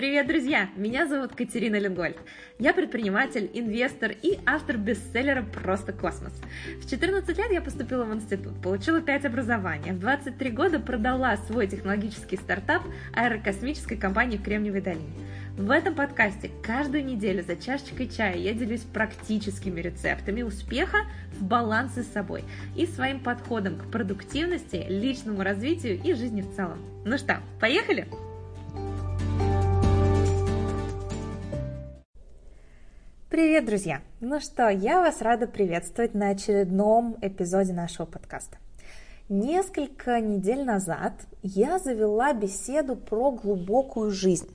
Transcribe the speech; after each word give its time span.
Привет, 0.00 0.28
друзья! 0.28 0.70
Меня 0.76 1.06
зовут 1.06 1.34
Катерина 1.34 1.76
Ленгольд. 1.76 2.16
Я 2.58 2.72
предприниматель, 2.72 3.50
инвестор 3.52 4.12
и 4.22 4.38
автор 4.46 4.78
бестселлера 4.78 5.42
«Просто 5.42 5.92
космос». 5.92 6.32
В 6.82 6.88
14 6.88 7.36
лет 7.36 7.52
я 7.52 7.60
поступила 7.60 8.04
в 8.04 8.14
институт, 8.14 8.62
получила 8.62 9.02
5 9.02 9.26
образований. 9.26 9.92
В 9.92 9.98
23 9.98 10.50
года 10.52 10.80
продала 10.80 11.36
свой 11.36 11.66
технологический 11.66 12.38
стартап 12.38 12.82
аэрокосмической 13.12 13.98
компании 13.98 14.38
в 14.38 14.42
Кремниевой 14.42 14.80
долине. 14.80 15.12
В 15.58 15.70
этом 15.70 15.94
подкасте 15.94 16.50
каждую 16.62 17.04
неделю 17.04 17.42
за 17.42 17.56
чашечкой 17.56 18.08
чая 18.08 18.38
я 18.38 18.54
делюсь 18.54 18.80
практическими 18.80 19.82
рецептами 19.82 20.40
успеха 20.40 21.00
в 21.38 21.44
балансе 21.44 22.04
с 22.04 22.10
собой 22.10 22.44
и 22.74 22.86
своим 22.86 23.20
подходом 23.20 23.76
к 23.76 23.90
продуктивности, 23.90 24.82
личному 24.88 25.42
развитию 25.42 26.00
и 26.02 26.14
жизни 26.14 26.40
в 26.40 26.56
целом. 26.56 26.78
Ну 27.04 27.18
что, 27.18 27.40
поехали? 27.60 28.08
Привет, 33.40 33.64
друзья! 33.64 34.02
Ну 34.20 34.38
что, 34.38 34.68
я 34.68 35.00
вас 35.00 35.22
рада 35.22 35.46
приветствовать 35.46 36.12
на 36.12 36.28
очередном 36.28 37.16
эпизоде 37.22 37.72
нашего 37.72 38.04
подкаста. 38.04 38.58
Несколько 39.30 40.20
недель 40.20 40.62
назад 40.62 41.14
я 41.42 41.78
завела 41.78 42.34
беседу 42.34 42.96
про 42.96 43.30
глубокую 43.30 44.10
жизнь, 44.10 44.50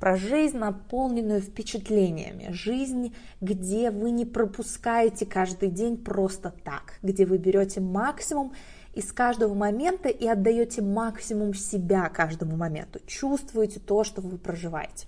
про 0.00 0.16
жизнь, 0.16 0.58
наполненную 0.58 1.42
впечатлениями, 1.42 2.50
жизнь, 2.50 3.14
где 3.40 3.92
вы 3.92 4.10
не 4.10 4.24
пропускаете 4.24 5.26
каждый 5.26 5.70
день 5.70 5.96
просто 5.96 6.52
так, 6.64 6.98
где 7.02 7.26
вы 7.26 7.38
берете 7.38 7.80
максимум 7.80 8.52
из 8.94 9.12
каждого 9.12 9.54
момента 9.54 10.08
и 10.08 10.26
отдаете 10.26 10.82
максимум 10.82 11.54
себя 11.54 12.08
каждому 12.08 12.56
моменту, 12.56 12.98
чувствуете 13.06 13.78
то, 13.78 14.02
что 14.02 14.20
вы 14.22 14.38
проживаете. 14.38 15.06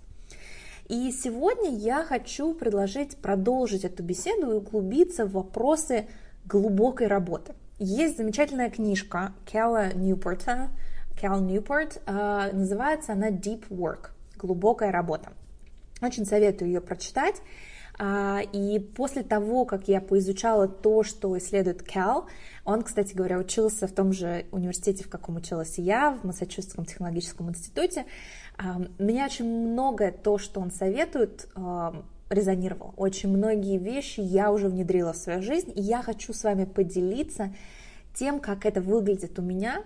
И 0.89 1.11
сегодня 1.11 1.77
я 1.77 2.05
хочу 2.05 2.55
предложить 2.55 3.17
продолжить 3.17 3.85
эту 3.85 4.05
беседу 4.05 4.53
и 4.53 4.55
углубиться 4.55 5.27
в 5.27 5.33
вопросы 5.33 6.07
глубокой 6.45 7.09
работы. 7.09 7.55
Есть 7.79 8.19
замечательная 8.19 8.71
книжка 8.71 9.33
Кэлла 9.51 9.93
Ньюпорта, 9.95 10.69
Кэл 11.21 11.41
Ньюпорт, 11.41 12.01
э, 12.07 12.51
называется 12.53 13.15
она 13.15 13.31
Deep 13.31 13.69
Work, 13.69 14.11
глубокая 14.37 14.93
работа. 14.93 15.33
Очень 16.01 16.25
советую 16.25 16.69
ее 16.69 16.81
прочитать. 16.81 17.43
А, 17.99 18.41
и 18.53 18.79
после 18.79 19.23
того, 19.23 19.65
как 19.65 19.89
я 19.89 20.01
поизучала 20.01 20.69
то, 20.69 21.03
что 21.03 21.37
исследует 21.39 21.83
Кэл, 21.83 22.27
он, 22.65 22.83
кстати 22.83 23.15
говоря, 23.15 23.39
учился 23.39 23.87
в 23.87 23.93
том 23.93 24.13
же 24.13 24.45
университете, 24.53 25.05
в 25.05 25.09
каком 25.09 25.37
училась 25.37 25.79
я, 25.79 26.11
в 26.11 26.25
Массачусетском 26.25 26.85
технологическом 26.85 27.49
институте, 27.49 28.05
меня 28.99 29.27
очень 29.27 29.45
многое 29.45 30.13
то, 30.13 30.39
что 30.39 30.61
он 30.61 30.71
советует, 30.71 31.49
резонировало. 32.31 32.95
Очень 32.97 33.37
многие 33.37 33.79
вещи 33.79 34.21
я 34.21 34.51
уже 34.51 34.69
внедрила 34.69 35.13
в 35.13 35.17
свою 35.17 35.43
жизнь, 35.43 35.73
и 35.75 35.81
я 35.81 36.03
хочу 36.03 36.33
с 36.33 36.45
вами 36.45 36.65
поделиться 36.65 37.55
тем, 38.15 38.41
как 38.41 38.67
это 38.67 38.81
выглядит 38.81 39.39
у 39.39 39.43
меня, 39.43 39.85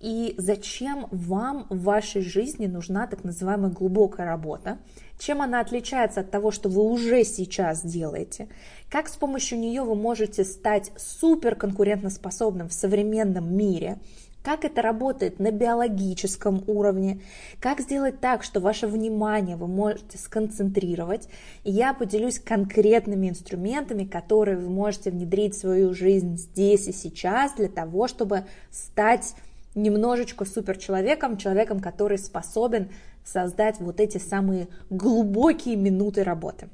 и 0.00 0.34
зачем 0.36 1.06
вам 1.10 1.66
в 1.70 1.82
вашей 1.84 2.20
жизни 2.20 2.66
нужна 2.66 3.06
так 3.06 3.24
называемая 3.24 3.70
глубокая 3.70 4.26
работа, 4.26 4.78
чем 5.18 5.40
она 5.40 5.60
отличается 5.60 6.20
от 6.20 6.30
того, 6.30 6.50
что 6.50 6.68
вы 6.68 6.82
уже 6.82 7.24
сейчас 7.24 7.82
делаете, 7.84 8.48
как 8.90 9.08
с 9.08 9.16
помощью 9.16 9.58
нее 9.58 9.82
вы 9.82 9.94
можете 9.94 10.44
стать 10.44 10.92
супер 10.96 11.54
конкурентоспособным 11.54 12.68
в 12.68 12.74
современном 12.74 13.56
мире– 13.56 13.98
как 14.44 14.66
это 14.66 14.82
работает 14.82 15.40
на 15.40 15.50
биологическом 15.50 16.62
уровне, 16.66 17.22
как 17.60 17.80
сделать 17.80 18.20
так, 18.20 18.42
что 18.42 18.60
ваше 18.60 18.86
внимание 18.86 19.56
вы 19.56 19.66
можете 19.66 20.18
сконцентрировать. 20.18 21.28
И 21.64 21.70
я 21.70 21.94
поделюсь 21.94 22.38
конкретными 22.38 23.30
инструментами, 23.30 24.04
которые 24.04 24.58
вы 24.58 24.68
можете 24.68 25.10
внедрить 25.10 25.54
в 25.54 25.60
свою 25.60 25.94
жизнь 25.94 26.36
здесь 26.36 26.86
и 26.88 26.92
сейчас 26.92 27.54
для 27.54 27.68
того, 27.68 28.06
чтобы 28.06 28.44
стать 28.70 29.34
немножечко 29.74 30.44
суперчеловеком, 30.44 31.38
человеком, 31.38 31.80
который 31.80 32.18
способен 32.18 32.90
создать 33.24 33.80
вот 33.80 33.98
эти 33.98 34.18
самые 34.18 34.68
глубокие 34.90 35.76
минуты 35.76 36.22
работы. 36.22 36.68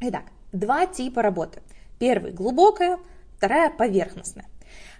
Итак, 0.00 0.24
два 0.52 0.86
типа 0.86 1.22
работы. 1.22 1.60
Первый– 1.98 2.32
глубокая, 2.32 2.98
вторая– 3.36 3.70
поверхностная. 3.78 4.46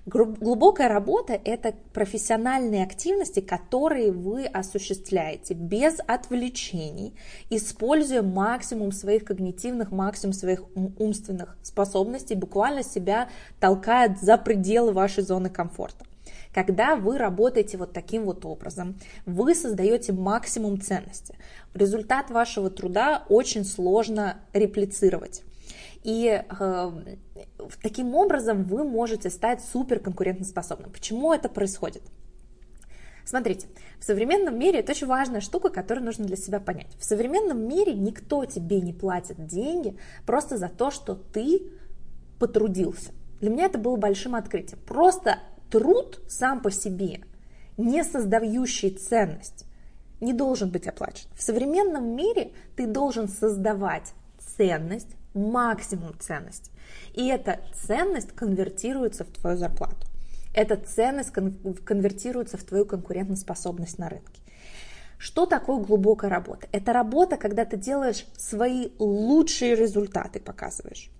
Глубокая 0.06 0.88
работа– 0.88 1.38
это 1.44 1.74
профессиональные 1.92 2.82
активности, 2.84 3.40
которые 3.40 4.10
вы 4.12 4.46
осуществляете 4.46 5.52
без 5.54 5.98
отвлечений, 6.06 7.14
используя 7.50 8.22
максимум 8.22 8.92
своих 8.92 9.24
когнитивных, 9.24 9.92
максимум 9.92 10.32
своих 10.32 10.64
умственных 10.98 11.56
способностей, 11.62 12.34
буквально 12.34 12.82
себя 12.82 13.28
толкая 13.60 14.16
за 14.20 14.38
пределы 14.38 14.92
вашей 14.92 15.22
зоны 15.22 15.50
комфорта. 15.50 16.06
Когда 16.52 16.96
вы 16.96 17.16
работаете 17.18 17.78
вот 17.78 17.92
таким 17.92 18.24
вот 18.24 18.44
образом, 18.44 18.98
вы 19.24 19.54
создаете 19.54 20.12
максимум 20.12 20.80
ценности. 20.80 21.36
Результат 21.74 22.30
вашего 22.30 22.70
труда 22.70 23.24
очень 23.28 23.64
сложно 23.64 24.38
реплицировать. 24.52 25.42
И 26.02 26.42
э, 26.42 26.92
таким 27.82 28.14
образом 28.14 28.64
вы 28.64 28.84
можете 28.84 29.30
стать 29.30 29.62
супер 29.62 30.00
конкурентоспособным. 30.00 30.90
Почему 30.90 31.32
это 31.32 31.48
происходит? 31.48 32.02
Смотрите, 33.24 33.68
в 34.00 34.04
современном 34.04 34.58
мире 34.58 34.80
это 34.80 34.92
очень 34.92 35.06
важная 35.06 35.40
штука, 35.40 35.68
которую 35.68 36.04
нужно 36.04 36.24
для 36.24 36.36
себя 36.36 36.58
понять. 36.58 36.96
В 36.98 37.04
современном 37.04 37.60
мире 37.68 37.94
никто 37.94 38.44
тебе 38.44 38.80
не 38.80 38.92
платит 38.92 39.46
деньги 39.46 39.96
просто 40.26 40.56
за 40.56 40.68
то, 40.68 40.90
что 40.90 41.14
ты 41.14 41.62
потрудился. 42.40 43.12
Для 43.40 43.50
меня 43.50 43.66
это 43.66 43.78
было 43.78 43.96
большим 43.96 44.34
открытием. 44.34 44.80
Просто 44.84 45.38
труд 45.70 46.20
сам 46.28 46.60
по 46.60 46.70
себе, 46.70 47.20
не 47.76 48.04
создающий 48.04 48.90
ценность, 48.90 49.64
не 50.20 50.32
должен 50.32 50.70
быть 50.70 50.86
оплачен. 50.86 51.28
В 51.34 51.42
современном 51.42 52.14
мире 52.14 52.52
ты 52.76 52.86
должен 52.86 53.28
создавать 53.28 54.12
ценность, 54.38 55.08
максимум 55.32 56.14
ценности. 56.18 56.70
И 57.14 57.26
эта 57.28 57.60
ценность 57.86 58.32
конвертируется 58.32 59.24
в 59.24 59.28
твою 59.28 59.56
зарплату. 59.56 60.06
Эта 60.52 60.76
ценность 60.76 61.30
конвертируется 61.30 62.56
в 62.56 62.64
твою 62.64 62.84
конкурентоспособность 62.84 63.98
на 63.98 64.08
рынке. 64.08 64.42
Что 65.16 65.46
такое 65.46 65.78
глубокая 65.78 66.30
работа? 66.30 66.66
Это 66.72 66.92
работа, 66.92 67.36
когда 67.36 67.64
ты 67.64 67.76
делаешь 67.76 68.26
свои 68.36 68.88
лучшие 68.98 69.76
результаты, 69.76 70.40
показываешь 70.40 71.10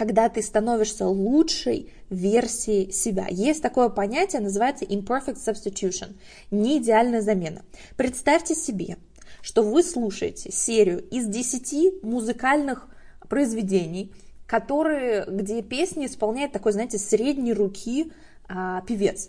когда 0.00 0.30
ты 0.30 0.40
становишься 0.40 1.06
лучшей 1.06 1.92
версией 2.08 2.90
себя. 2.90 3.26
Есть 3.28 3.60
такое 3.60 3.90
понятие, 3.90 4.40
называется 4.40 4.86
imperfect 4.86 5.36
substitution, 5.36 6.16
не 6.50 6.78
идеальная 6.78 7.20
замена. 7.20 7.60
Представьте 7.98 8.54
себе, 8.54 8.96
что 9.42 9.62
вы 9.62 9.82
слушаете 9.82 10.50
серию 10.50 11.06
из 11.10 11.26
10 11.26 12.02
музыкальных 12.02 12.88
произведений, 13.28 14.14
которые, 14.46 15.26
где 15.28 15.60
песни 15.60 16.06
исполняет 16.06 16.52
такой, 16.52 16.72
знаете, 16.72 16.96
средней 16.96 17.52
руки 17.52 18.10
а, 18.48 18.80
певец. 18.80 19.28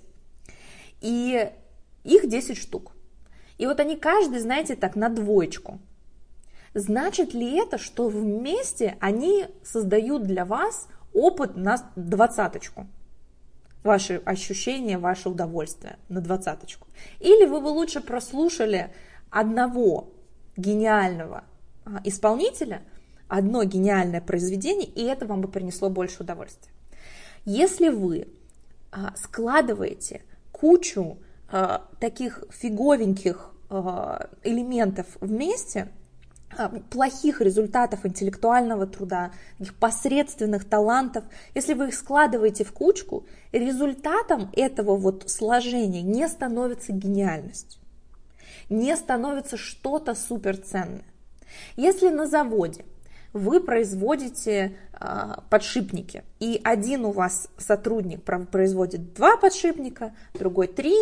И 1.01 1.51
их 2.05 2.29
10 2.29 2.55
штук. 2.55 2.93
И 3.57 3.65
вот 3.65 3.81
они 3.81 3.97
каждый, 3.97 4.39
знаете, 4.39 4.77
так 4.77 4.95
на 4.95 5.09
двоечку. 5.09 5.81
Значит 6.73 7.33
ли 7.33 7.57
это, 7.57 7.77
что 7.77 8.07
вместе 8.07 8.97
они 9.01 9.47
создают 9.63 10.23
для 10.23 10.45
вас 10.45 10.87
опыт 11.13 11.57
на 11.57 11.91
двадцаточку? 11.95 12.87
Ваши 13.83 14.21
ощущения, 14.25 14.97
ваше 14.97 15.29
удовольствие 15.29 15.97
на 16.07 16.21
двадцаточку. 16.21 16.87
Или 17.19 17.45
вы 17.45 17.61
бы 17.61 17.67
лучше 17.67 17.99
прослушали 17.99 18.93
одного 19.29 20.13
гениального 20.55 21.43
а, 21.83 21.99
исполнителя, 22.03 22.83
одно 23.27 23.63
гениальное 23.63 24.21
произведение, 24.21 24.87
и 24.87 25.03
это 25.03 25.25
вам 25.25 25.41
бы 25.41 25.47
принесло 25.47 25.89
больше 25.89 26.21
удовольствия. 26.23 26.71
Если 27.43 27.89
вы 27.89 28.27
а, 28.91 29.15
складываете 29.15 30.21
кучу 30.51 31.17
а, 31.49 31.87
таких 31.99 32.43
фиговеньких 32.49 33.49
элементов 34.43 35.07
вместе, 35.21 35.87
плохих 36.89 37.41
результатов 37.41 38.05
интеллектуального 38.05 38.87
труда, 38.87 39.31
таких 39.57 39.75
посредственных 39.75 40.65
талантов, 40.65 41.23
если 41.55 41.73
вы 41.73 41.89
их 41.89 41.95
складываете 41.95 42.63
в 42.63 42.71
кучку, 42.71 43.25
результатом 43.51 44.49
этого 44.53 44.95
вот 44.95 45.29
сложения 45.29 46.01
не 46.01 46.27
становится 46.27 46.91
гениальность, 46.91 47.79
не 48.69 48.95
становится 48.95 49.57
что-то 49.57 50.15
суперценное. 50.15 51.05
Если 51.75 52.09
на 52.09 52.27
заводе 52.27 52.85
вы 53.33 53.61
производите 53.61 54.77
э, 54.93 55.33
подшипники, 55.49 56.23
и 56.39 56.59
один 56.63 57.05
у 57.05 57.11
вас 57.11 57.49
сотрудник 57.57 58.23
производит 58.23 59.13
два 59.13 59.37
подшипника, 59.37 60.13
другой 60.33 60.67
три, 60.67 60.95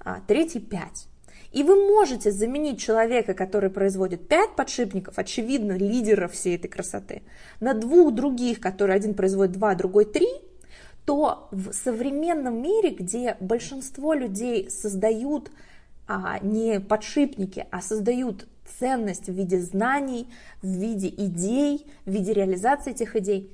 а 0.00 0.20
третий 0.26 0.60
пять. 0.60 1.08
И 1.54 1.62
вы 1.62 1.76
можете 1.76 2.32
заменить 2.32 2.80
человека, 2.80 3.32
который 3.32 3.70
производит 3.70 4.26
5 4.26 4.56
подшипников, 4.56 5.18
очевидно, 5.18 5.78
лидера 5.78 6.26
всей 6.26 6.56
этой 6.56 6.66
красоты, 6.66 7.22
на 7.60 7.74
двух 7.74 8.12
других, 8.12 8.58
которые 8.58 8.96
один 8.96 9.14
производит 9.14 9.52
2, 9.52 9.74
другой 9.76 10.04
3, 10.04 10.26
то 11.04 11.48
в 11.52 11.72
современном 11.72 12.60
мире, 12.60 12.90
где 12.90 13.36
большинство 13.38 14.14
людей 14.14 14.68
создают 14.68 15.52
а, 16.08 16.40
не 16.40 16.80
подшипники, 16.80 17.66
а 17.70 17.80
создают 17.80 18.48
ценность 18.80 19.28
в 19.28 19.32
виде 19.32 19.60
знаний, 19.60 20.28
в 20.60 20.66
виде 20.66 21.08
идей, 21.08 21.86
в 22.04 22.10
виде 22.10 22.32
реализации 22.32 22.90
этих 22.90 23.14
идей, 23.14 23.48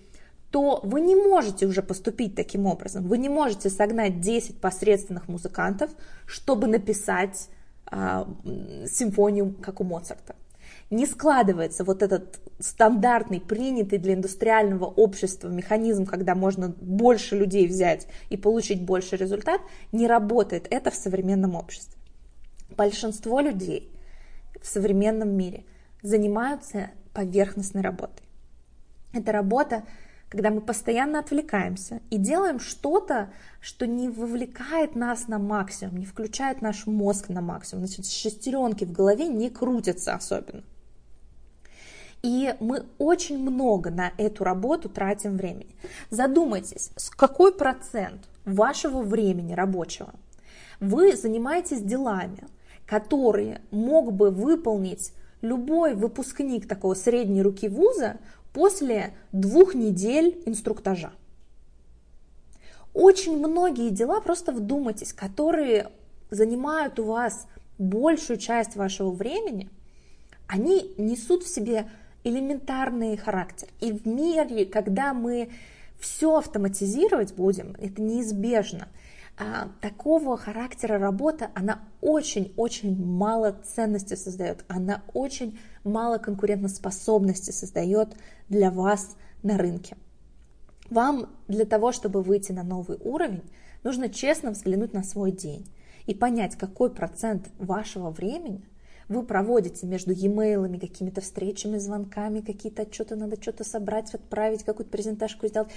то 0.51 0.81
вы 0.85 1.03
не 1.03 1.17
можете 1.17 1.67
уже 1.67 1.83
поступить 1.83 2.35
таким 2.35 2.65
образом. 2.65 3.07
Вы 3.07 3.19
не 3.19 3.29
можете 3.29 3.69
согнать 3.69 4.21
10 4.21 4.59
посредственных 4.59 5.29
музыкантов, 5.29 5.91
чтобы 6.25 6.67
написать 6.67 7.51
симфонию, 7.91 9.55
как 9.61 9.81
у 9.81 9.85
Моцарта. 9.85 10.37
Не 10.91 11.07
складывается 11.07 11.85
вот 11.85 12.03
этот 12.03 12.41
стандартный, 12.59 13.41
принятый 13.41 13.99
для 13.99 14.15
индустриального 14.15 14.85
общества 14.85 15.49
механизм, 15.49 16.05
когда 16.05 16.35
можно 16.35 16.75
больше 16.81 17.37
людей 17.37 17.67
взять 17.69 18.09
и 18.29 18.37
получить 18.37 18.83
больше 18.83 19.17
результат, 19.17 19.61
не 19.93 20.07
работает 20.07 20.67
это 20.71 20.91
в 20.91 20.95
современном 20.95 21.55
обществе. 21.55 21.99
Большинство 22.77 23.41
людей 23.41 23.93
в 24.61 24.67
современном 24.67 25.31
мире 25.37 25.65
занимаются 26.03 26.91
поверхностной 27.13 27.83
работой. 27.83 28.25
Это 29.13 29.33
работа, 29.33 29.85
когда 30.31 30.51
мы 30.51 30.61
постоянно 30.61 31.19
отвлекаемся 31.19 32.01
и 32.09 32.17
делаем 32.17 32.61
что-то, 32.61 33.31
что 33.61 33.87
не 33.87 34.09
вовлекает 34.09 34.95
нас 34.95 35.27
на 35.27 35.39
максимум, 35.39 35.99
не 35.99 36.07
включает 36.07 36.63
наш 36.63 36.87
мозг 36.87 37.29
на 37.29 37.41
максимум, 37.41 37.87
значит, 37.87 38.07
шестеренки 38.07 38.85
в 38.85 38.93
голове 38.93 39.27
не 39.27 39.51
крутятся 39.51 40.15
особенно. 40.15 40.63
И 42.23 42.55
мы 42.61 42.85
очень 42.99 43.39
много 43.39 43.91
на 43.91 44.13
эту 44.19 44.45
работу 44.45 44.89
тратим 44.89 45.37
времени. 45.37 45.75
Задумайтесь, 46.11 46.91
с 46.95 47.11
какой 47.11 47.53
процент 47.53 48.29
вашего 48.45 49.03
времени 49.03 49.53
рабочего 49.55 50.13
вы 50.79 51.17
занимаетесь 51.17 51.83
делами, 51.83 52.47
которые 52.87 53.63
мог 53.71 54.13
бы 54.13 54.31
выполнить 54.31 55.13
любой 55.41 55.95
выпускник 55.95 56.69
такого 56.69 56.95
средней 56.95 57.43
руки 57.43 57.69
вуза 57.69 58.19
после 58.53 59.15
двух 59.33 59.75
недель 59.75 60.43
инструктажа. 60.47 61.13
Очень 62.93 63.39
многие 63.39 63.91
дела, 63.91 64.21
просто 64.21 64.53
вдумайтесь, 64.53 65.13
которые 65.13 65.91
занимают 66.31 66.99
у 66.99 67.05
вас 67.05 67.47
большую 67.79 68.39
часть 68.39 68.77
вашего 68.77 69.11
времени, 69.11 69.71
они 70.47 70.93
несут 70.99 71.45
в 71.45 71.49
себе 71.49 71.89
элементарный 72.25 73.17
характер. 73.17 73.69
И 73.81 73.93
в 73.93 74.07
мире, 74.07 74.67
когда 74.67 75.15
мы 75.15 75.51
все 75.99 76.39
автоматизировать 76.39 77.35
будем, 77.35 77.77
это 77.79 78.03
неизбежно, 78.03 78.89
такого 79.81 80.37
характера 80.37 80.99
работа, 80.99 81.51
она 81.55 81.83
очень-очень 82.01 82.97
мало 83.03 83.53
ценности 83.53 84.15
создает, 84.15 84.65
она 84.69 85.03
очень 85.15 85.59
мало 85.85 86.19
конкурентоспособности 86.19 87.51
создает 87.51 88.17
для 88.49 88.71
вас 88.71 89.17
на 89.43 89.57
рынке. 89.57 89.97
Вам 90.91 91.31
для 91.49 91.65
того, 91.65 91.93
чтобы 91.93 92.23
выйти 92.23 92.53
на 92.53 92.63
новый 92.63 92.99
уровень, 93.01 93.45
нужно 93.83 94.09
честно 94.09 94.51
взглянуть 94.51 94.93
на 94.93 95.03
свой 95.03 95.33
день 95.33 95.67
и 96.07 96.15
понять, 96.15 96.57
какой 96.57 96.91
процент 96.91 97.49
вашего 97.59 98.11
времени 98.11 98.65
вы 99.11 99.25
проводите 99.25 99.87
между 99.87 100.13
e-mailами, 100.13 100.79
какими-то 100.79 101.21
встречами, 101.21 101.79
звонками, 101.79 102.41
какие-то 102.41 102.83
отчеты 102.83 103.17
надо 103.17 103.41
что-то 103.43 103.65
собрать, 103.65 104.15
отправить, 104.15 104.63
какую-то 104.63 104.91
презентажку 104.91 105.49
сделать, 105.49 105.69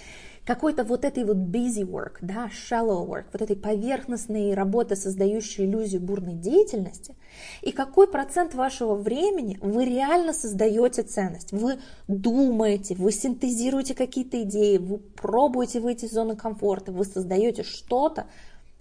какой-то 0.46 0.84
вот 0.84 1.04
этой 1.04 1.26
вот 1.26 1.38
busy 1.38 1.82
work, 1.82 2.18
да, 2.22 2.50
shallow 2.50 3.08
work, 3.08 3.26
вот 3.34 3.42
этой 3.42 3.56
поверхностной 3.56 4.54
работы, 4.54 4.96
создающей 4.96 5.66
иллюзию 5.66 6.02
бурной 6.02 6.36
деятельности, 6.36 7.16
и 7.64 7.72
какой 7.72 8.08
процент 8.08 8.54
вашего 8.54 8.94
времени 8.96 9.58
вы 9.62 9.86
реально 9.86 10.34
создаете 10.34 11.02
ценность, 11.02 11.52
вы 11.52 11.80
думаете, 12.08 12.94
вы 12.96 13.12
синтезируете 13.12 13.96
какие-то 13.96 14.44
идеи, 14.44 14.78
вы 14.78 15.00
пробуете 15.00 15.80
выйти 15.80 16.06
из 16.06 16.12
зоны 16.12 16.36
комфорта, 16.36 16.92
вы 16.92 17.04
создаете 17.04 17.64
что-то, 17.64 18.28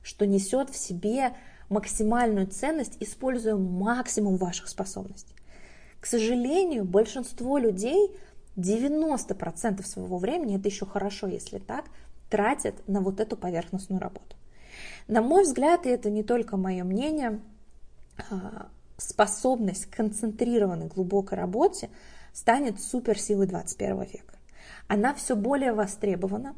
что 0.03 0.27
несет 0.27 0.69
в 0.69 0.77
себе 0.77 1.33
максимальную 1.73 2.47
ценность, 2.47 2.97
используя 3.01 3.57
максимум 3.57 4.37
ваших 4.37 4.69
способностей. 4.69 5.35
К 6.01 6.07
сожалению, 6.07 6.85
большинство 6.85 7.59
людей 7.59 8.17
90% 8.57 9.85
своего 9.85 10.19
времени, 10.19 10.59
это 10.59 10.69
еще 10.69 10.87
хорошо, 10.87 11.27
если 11.27 11.59
так, 11.59 11.87
тратят 12.29 12.75
на 12.89 13.01
вот 13.01 13.21
эту 13.21 13.37
поверхностную 13.37 14.01
работу. 14.01 14.37
На 15.09 15.23
мой 15.23 15.45
взгляд, 15.45 15.87
и 15.87 15.91
это 15.91 16.11
не 16.11 16.23
только 16.23 16.57
мое 16.57 16.85
мнение, 16.85 17.41
а, 18.31 18.69
способность 18.97 19.87
к 19.87 19.97
концентрированной 19.97 20.87
глубокой 20.87 21.39
работе 21.39 21.91
станет 22.33 22.81
суперсилой 22.81 23.47
21 23.47 24.03
века. 24.03 24.35
Она 24.89 25.15
все 25.15 25.37
более 25.37 25.73
востребована, 25.73 26.55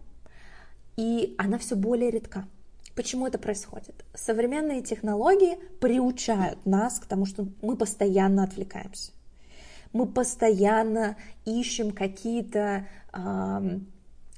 и 0.97 1.35
она 1.39 1.59
все 1.59 1.77
более 1.77 2.11
редка. 2.11 2.47
Почему 2.95 3.27
это 3.27 3.39
происходит? 3.39 4.05
Современные 4.15 4.83
технологии 4.83 5.59
приучают 5.81 6.65
нас 6.65 7.01
к 7.01 7.07
тому, 7.07 7.27
что 7.27 7.49
мы 7.61 7.77
постоянно 7.77 8.45
отвлекаемся. 8.45 9.13
Мы 9.93 10.07
постоянно 10.07 11.17
ищем 11.45 11.93
какие-то 11.93 12.87
э, 13.13 13.79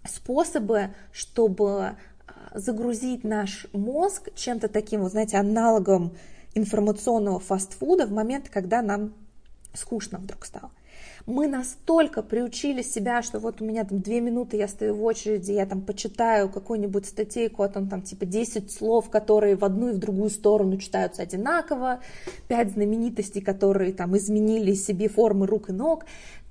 способы, 0.05 0.95
чтобы 1.13 1.97
загрузить 2.55 3.25
наш 3.25 3.67
мозг 3.73 4.31
чем-то 4.35 4.69
таким, 4.69 5.03
вот 5.03 5.13
знаете, 5.13 5.37
аналогом 5.37 6.17
информационного 6.55 7.39
фастфуда 7.39 8.07
в 8.07 8.13
момент, 8.13 8.49
когда 8.49 8.81
нам 8.81 9.13
скучно 9.75 10.19
вдруг 10.19 10.47
стало 10.47 10.71
мы 11.27 11.49
настолько 11.49 12.23
приучили 12.23 12.83
себя, 12.83 13.21
что 13.21 13.41
вот 13.41 13.61
у 13.61 13.65
меня 13.65 13.85
там 13.85 14.01
две 14.01 14.21
минуты, 14.21 14.57
я 14.57 14.69
стою 14.69 14.95
в 14.95 15.05
очереди, 15.05 15.51
я 15.53 15.67
там 15.67 15.83
почитаю 15.83 16.49
какую-нибудь 16.49 17.05
статейку, 17.07 17.65
а 17.65 17.69
там, 17.69 17.89
там 17.89 18.03
типа 18.03 18.25
10 18.27 18.71
слов, 18.71 19.11
которые 19.11 19.57
в 19.57 19.65
одну 19.65 19.89
и 19.89 19.93
в 19.93 19.99
другую 19.99 20.31
сторону 20.31 20.79
читаются 20.79 21.23
одинаково, 21.23 22.01
5 22.47 22.73
знаменитостей, 22.73 23.41
которые 23.41 23.93
там 23.93 24.17
изменили 24.17 24.75
себе 24.75 25.09
формы 25.09 25.49
рук 25.49 25.71
и 25.71 25.73
ног, 25.73 26.05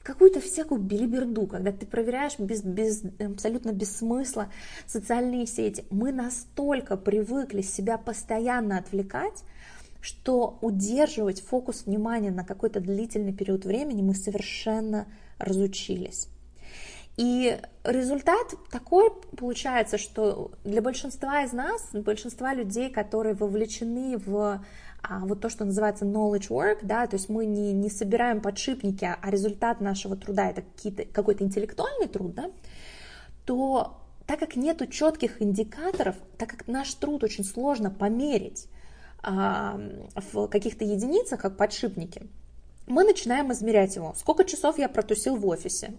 какую-то 0.03 0.41
всякую 0.41 0.81
билиберду, 0.81 1.47
когда 1.47 1.71
ты 1.71 1.85
проверяешь 1.85 2.37
без, 2.37 2.61
без, 2.61 3.03
абсолютно 3.17 3.71
без 3.71 3.97
смысла 3.97 4.49
социальные 4.85 5.47
сети. 5.47 5.85
Мы 5.89 6.11
настолько 6.11 6.97
привыкли 6.97 7.61
себя 7.61 7.97
постоянно 7.97 8.77
отвлекать, 8.77 9.43
что 10.05 10.59
удерживать 10.61 11.41
фокус 11.41 11.87
внимания 11.87 12.29
на 12.29 12.45
какой-то 12.45 12.79
длительный 12.79 13.33
период 13.33 13.65
времени 13.65 14.03
мы 14.03 14.13
совершенно 14.13 15.07
разучились. 15.39 16.27
И 17.17 17.59
результат 17.83 18.53
такой 18.71 19.09
получается, 19.35 19.97
что 19.97 20.51
для 20.63 20.83
большинства 20.83 21.41
из 21.41 21.53
нас, 21.53 21.89
большинства 21.91 22.53
людей, 22.53 22.91
которые 22.91 23.33
вовлечены 23.33 24.19
в 24.19 24.63
а, 25.01 25.19
вот 25.21 25.41
то, 25.41 25.49
что 25.49 25.65
называется 25.65 26.05
knowledge 26.05 26.49
work, 26.49 26.79
да, 26.83 27.07
то 27.07 27.15
есть 27.15 27.27
мы 27.27 27.47
не, 27.47 27.73
не 27.73 27.89
собираем 27.89 28.41
подшипники, 28.41 29.05
а 29.05 29.31
результат 29.31 29.81
нашего 29.81 30.15
труда 30.15 30.51
это 30.51 30.63
какой-то 31.13 31.43
интеллектуальный 31.43 32.07
труд, 32.07 32.35
да, 32.35 32.51
то 33.45 33.97
так 34.27 34.39
как 34.39 34.55
нету 34.55 34.85
четких 34.85 35.41
индикаторов, 35.41 36.15
так 36.37 36.49
как 36.49 36.67
наш 36.67 36.93
труд 36.93 37.23
очень 37.23 37.43
сложно 37.43 37.89
померить, 37.89 38.67
в 39.25 40.47
каких-то 40.47 40.85
единицах, 40.85 41.41
как 41.41 41.57
подшипники, 41.57 42.27
мы 42.87 43.03
начинаем 43.03 43.51
измерять 43.51 43.95
его. 43.95 44.13
Сколько 44.17 44.43
часов 44.43 44.77
я 44.77 44.87
протусил 44.89 45.35
в 45.35 45.47
офисе, 45.47 45.93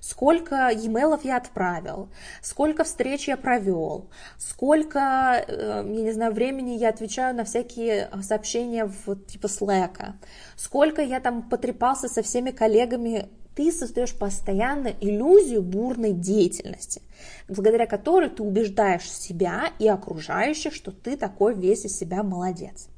сколько 0.00 0.70
e-mailов 0.70 1.24
я 1.24 1.36
отправил, 1.36 2.08
сколько 2.42 2.84
встреч 2.84 3.28
я 3.28 3.36
провел, 3.36 4.08
сколько, 4.38 5.44
э, 5.46 5.82
я 5.84 6.02
не 6.02 6.12
знаю, 6.12 6.32
времени 6.32 6.72
я 6.72 6.90
отвечаю 6.90 7.34
на 7.34 7.44
всякие 7.44 8.10
сообщения 8.22 8.84
в 8.84 9.16
типа 9.26 9.46
Slack, 9.46 10.12
сколько 10.56 11.02
я 11.02 11.20
там 11.20 11.48
потрепался 11.48 12.08
со 12.08 12.22
всеми 12.22 12.50
коллегами? 12.50 13.28
Ты 13.54 13.72
создаешь 13.72 14.14
постоянно 14.14 14.88
иллюзию 15.00 15.62
бурной 15.62 16.12
деятельности, 16.12 17.00
благодаря 17.48 17.86
которой 17.86 18.28
ты 18.28 18.42
убеждаешь 18.42 19.10
себя 19.10 19.70
и 19.78 19.88
окружающих, 19.88 20.74
что 20.74 20.92
ты 20.92 21.16
такой 21.16 21.54
весь 21.54 21.86
из 21.86 21.96
себя 21.96 22.22
молодец. 22.22 22.88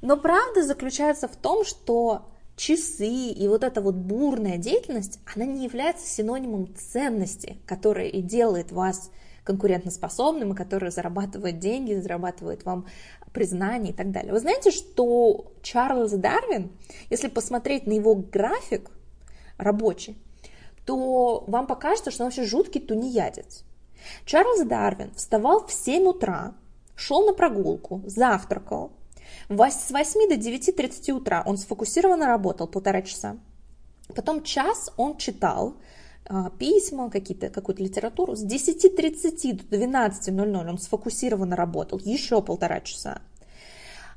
Но 0.00 0.16
правда 0.16 0.62
заключается 0.62 1.28
в 1.28 1.36
том, 1.36 1.64
что 1.64 2.28
часы 2.56 3.08
и 3.08 3.48
вот 3.48 3.64
эта 3.64 3.80
вот 3.80 3.94
бурная 3.94 4.58
деятельность, 4.58 5.20
она 5.34 5.44
не 5.44 5.64
является 5.64 6.06
синонимом 6.06 6.74
ценности, 6.74 7.56
которая 7.66 8.06
и 8.06 8.20
делает 8.20 8.72
вас 8.72 9.10
конкурентоспособным, 9.44 10.52
и 10.52 10.56
которая 10.56 10.90
зарабатывает 10.90 11.58
деньги, 11.58 11.94
зарабатывает 11.94 12.64
вам 12.64 12.86
признание 13.32 13.92
и 13.92 13.96
так 13.96 14.10
далее. 14.10 14.32
Вы 14.32 14.40
знаете, 14.40 14.70
что 14.70 15.52
Чарльз 15.62 16.12
Дарвин, 16.12 16.70
если 17.08 17.28
посмотреть 17.28 17.86
на 17.86 17.92
его 17.92 18.14
график 18.14 18.90
рабочий, 19.56 20.18
то 20.84 21.44
вам 21.46 21.66
покажется, 21.66 22.10
что 22.10 22.24
он 22.24 22.28
вообще 22.28 22.44
жуткий 22.44 22.80
тунеядец. 22.80 23.64
Чарльз 24.24 24.66
Дарвин 24.66 25.12
вставал 25.14 25.66
в 25.66 25.72
7 25.72 26.06
утра, 26.06 26.54
шел 26.94 27.26
на 27.26 27.32
прогулку, 27.32 28.02
завтракал, 28.06 28.92
с 29.48 29.90
8 29.90 30.28
до 30.28 30.34
9.30 30.34 31.12
утра 31.12 31.42
он 31.46 31.56
сфокусированно 31.56 32.26
работал 32.26 32.66
полтора 32.66 33.02
часа. 33.02 33.38
Потом 34.14 34.42
час 34.42 34.90
он 34.96 35.16
читал 35.16 35.76
а, 36.26 36.50
письма, 36.50 37.10
какие-то, 37.10 37.48
какую-то 37.48 37.82
литературу. 37.82 38.36
С 38.36 38.44
10.30 38.44 39.68
до 39.68 39.76
12.00 39.76 40.68
он 40.68 40.78
сфокусированно 40.78 41.56
работал, 41.56 41.98
еще 42.04 42.42
полтора 42.42 42.80
часа. 42.80 43.22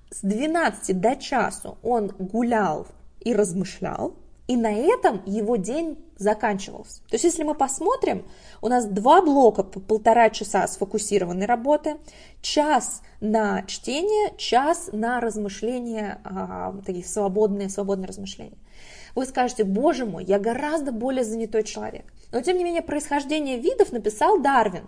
С 0.10 0.22
12 0.22 1.00
до 1.00 1.16
часу 1.16 1.78
он 1.82 2.08
гулял 2.08 2.88
и 3.22 3.34
размышлял, 3.34 4.16
и 4.52 4.58
на 4.58 4.74
этом 4.74 5.22
его 5.26 5.56
день 5.56 5.98
заканчивался. 6.18 6.98
То 7.08 7.14
есть, 7.14 7.24
если 7.24 7.44
мы 7.44 7.56
посмотрим, 7.56 8.26
у 8.62 8.68
нас 8.68 8.86
два 8.86 9.22
блока 9.22 9.64
по 9.64 9.80
полтора 9.80 10.30
часа 10.30 10.68
сфокусированной 10.68 11.46
работы, 11.46 11.96
час 12.42 13.02
на 13.22 13.64
чтение, 13.64 14.36
час 14.38 14.90
на 14.92 15.22
размышления, 15.22 16.20
а, 16.26 16.76
такие 16.86 17.06
свободные, 17.06 17.70
свободные 17.70 18.10
размышления. 18.10 18.58
Вы 19.16 19.26
скажете, 19.26 19.64
боже 19.64 20.06
мой, 20.06 20.26
я 20.26 20.38
гораздо 20.38 20.92
более 20.92 21.24
занятой 21.24 21.64
человек. 21.64 22.04
Но, 22.34 22.42
тем 22.42 22.58
не 22.58 22.66
менее, 22.66 22.82
происхождение 22.82 23.58
видов 23.58 23.94
написал 23.94 24.42
Дарвин. 24.42 24.84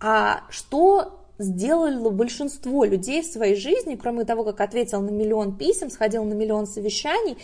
А 0.00 0.42
что 0.50 1.23
сделало 1.38 2.10
большинство 2.10 2.84
людей 2.84 3.22
в 3.22 3.26
своей 3.26 3.56
жизни, 3.56 3.96
кроме 3.96 4.24
того, 4.24 4.44
как 4.44 4.60
ответил 4.60 5.00
на 5.02 5.10
миллион 5.10 5.56
писем, 5.56 5.90
сходил 5.90 6.24
на 6.24 6.34
миллион 6.34 6.66
совещаний. 6.66 7.36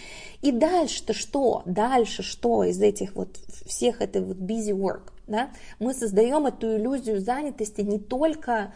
И 0.42 0.52
дальше-то 0.52 1.12
что? 1.12 1.62
Дальше 1.64 2.22
что 2.22 2.64
из 2.64 2.80
этих 2.80 3.14
вот 3.14 3.36
всех 3.66 4.00
это 4.00 4.20
вот 4.20 4.36
busy 4.36 4.72
work? 4.72 5.12
Да? 5.26 5.50
Мы 5.78 5.94
создаем 5.94 6.46
эту 6.46 6.76
иллюзию 6.76 7.20
занятости 7.20 7.80
не 7.80 7.98
только 7.98 8.72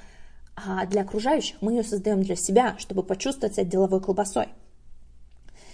а, 0.56 0.86
для 0.86 1.02
окружающих, 1.02 1.60
мы 1.60 1.72
ее 1.72 1.82
создаем 1.82 2.22
для 2.22 2.36
себя, 2.36 2.76
чтобы 2.78 3.02
почувствовать 3.02 3.54
себя 3.54 3.64
деловой 3.64 4.00
колбасой. 4.00 4.48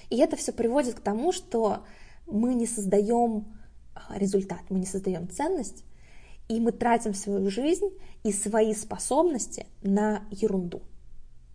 И 0.09 0.17
это 0.19 0.37
все 0.37 0.53
приводит 0.53 0.97
к 0.97 1.01
тому, 1.01 1.33
что 1.33 1.85
мы 2.27 2.55
не 2.55 2.67
создаем 2.67 3.47
а, 3.95 4.19
результат, 4.19 4.61
мы 4.71 4.79
не 4.79 4.87
создаем 4.87 5.29
ценность, 5.29 5.85
и 6.51 6.59
мы 6.59 6.73
тратим 6.73 7.15
свою 7.15 7.49
жизнь 7.49 7.91
и 8.25 8.33
свои 8.33 8.75
способности 8.75 9.67
на 9.83 10.25
ерунду, 10.33 10.83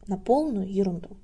на 0.07 0.17
полную 0.17 0.71
ерунду. 0.71 1.17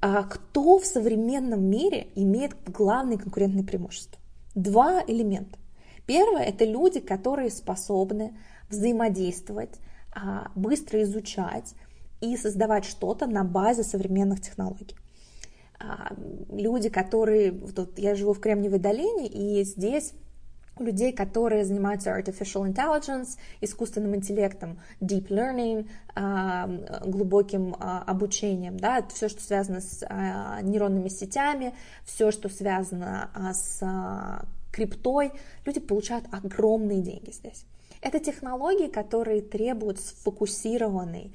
А 0.00 0.24
кто 0.24 0.80
в 0.80 0.84
современном 0.84 1.62
мире 1.62 2.08
имеет 2.16 2.56
главные 2.68 3.18
конкурентные 3.18 3.62
преимущества? 3.62 4.20
Два 4.56 5.00
элемента. 5.06 5.60
Первое– 6.06 6.42
это 6.42 6.64
люди, 6.64 6.98
которые 6.98 7.50
способны 7.50 8.36
взаимодействовать, 8.68 9.78
а, 10.12 10.50
быстро 10.56 11.04
изучать 11.04 11.74
и 12.20 12.36
создавать 12.36 12.84
что-то 12.84 13.28
на 13.28 13.44
базе 13.44 13.84
современных 13.84 14.40
технологий. 14.40 14.96
А, 15.78 16.16
люди, 16.50 16.88
которые... 16.88 17.52
Вот 17.52 17.96
я 17.96 18.16
живу 18.16 18.32
в 18.32 18.40
Кремниевой 18.40 18.80
долине, 18.80 19.28
и 19.28 19.62
здесь 19.62 20.14
людей, 20.84 21.12
которые 21.12 21.64
занимаются 21.64 22.10
artificial 22.10 22.66
intelligence, 22.66 23.38
искусственным 23.60 24.16
интеллектом, 24.16 24.80
deep 25.00 25.28
learning, 25.28 25.88
а, 26.14 26.68
глубоким 27.04 27.76
а, 27.78 28.02
обучением, 28.06 28.78
да, 28.78 28.98
это 28.98 29.14
все, 29.14 29.28
что 29.28 29.42
связано 29.42 29.80
с 29.80 30.04
а, 30.08 30.60
нейронными 30.62 31.08
сетями, 31.08 31.74
все, 32.04 32.30
что 32.30 32.48
связано 32.48 33.30
с 33.54 33.82
криптой, 34.72 35.32
люди 35.64 35.80
получают 35.80 36.26
огромные 36.32 37.00
деньги 37.00 37.30
здесь. 37.30 37.64
Это 38.00 38.18
технологии, 38.18 38.88
которые 38.88 39.42
требуют 39.42 40.00
сфокусированной 40.00 41.32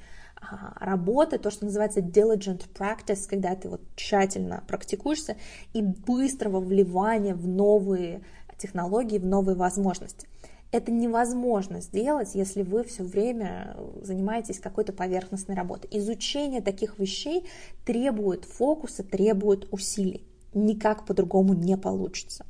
работы, 0.78 1.38
то, 1.38 1.50
что 1.50 1.64
называется 1.64 2.00
diligent 2.00 2.66
practice, 2.74 3.26
когда 3.28 3.54
ты 3.54 3.68
вот 3.68 3.80
тщательно 3.96 4.62
практикуешься, 4.66 5.36
и 5.72 5.82
быстрого 5.82 6.60
вливания 6.60 7.34
в 7.34 7.48
новые 7.48 8.22
технологии, 8.58 9.18
в 9.18 9.26
новые 9.26 9.56
возможности. 9.56 10.28
Это 10.72 10.90
невозможно 10.90 11.80
сделать, 11.80 12.34
если 12.34 12.62
вы 12.62 12.82
все 12.84 13.04
время 13.04 13.76
занимаетесь 14.02 14.58
какой-то 14.58 14.92
поверхностной 14.92 15.54
работой. 15.54 15.88
Изучение 15.92 16.60
таких 16.60 16.98
вещей 16.98 17.46
требует 17.84 18.44
фокуса, 18.44 19.04
требует 19.04 19.68
усилий. 19.72 20.26
Никак 20.54 21.06
по-другому 21.06 21.54
не 21.54 21.76
получится. 21.76 22.44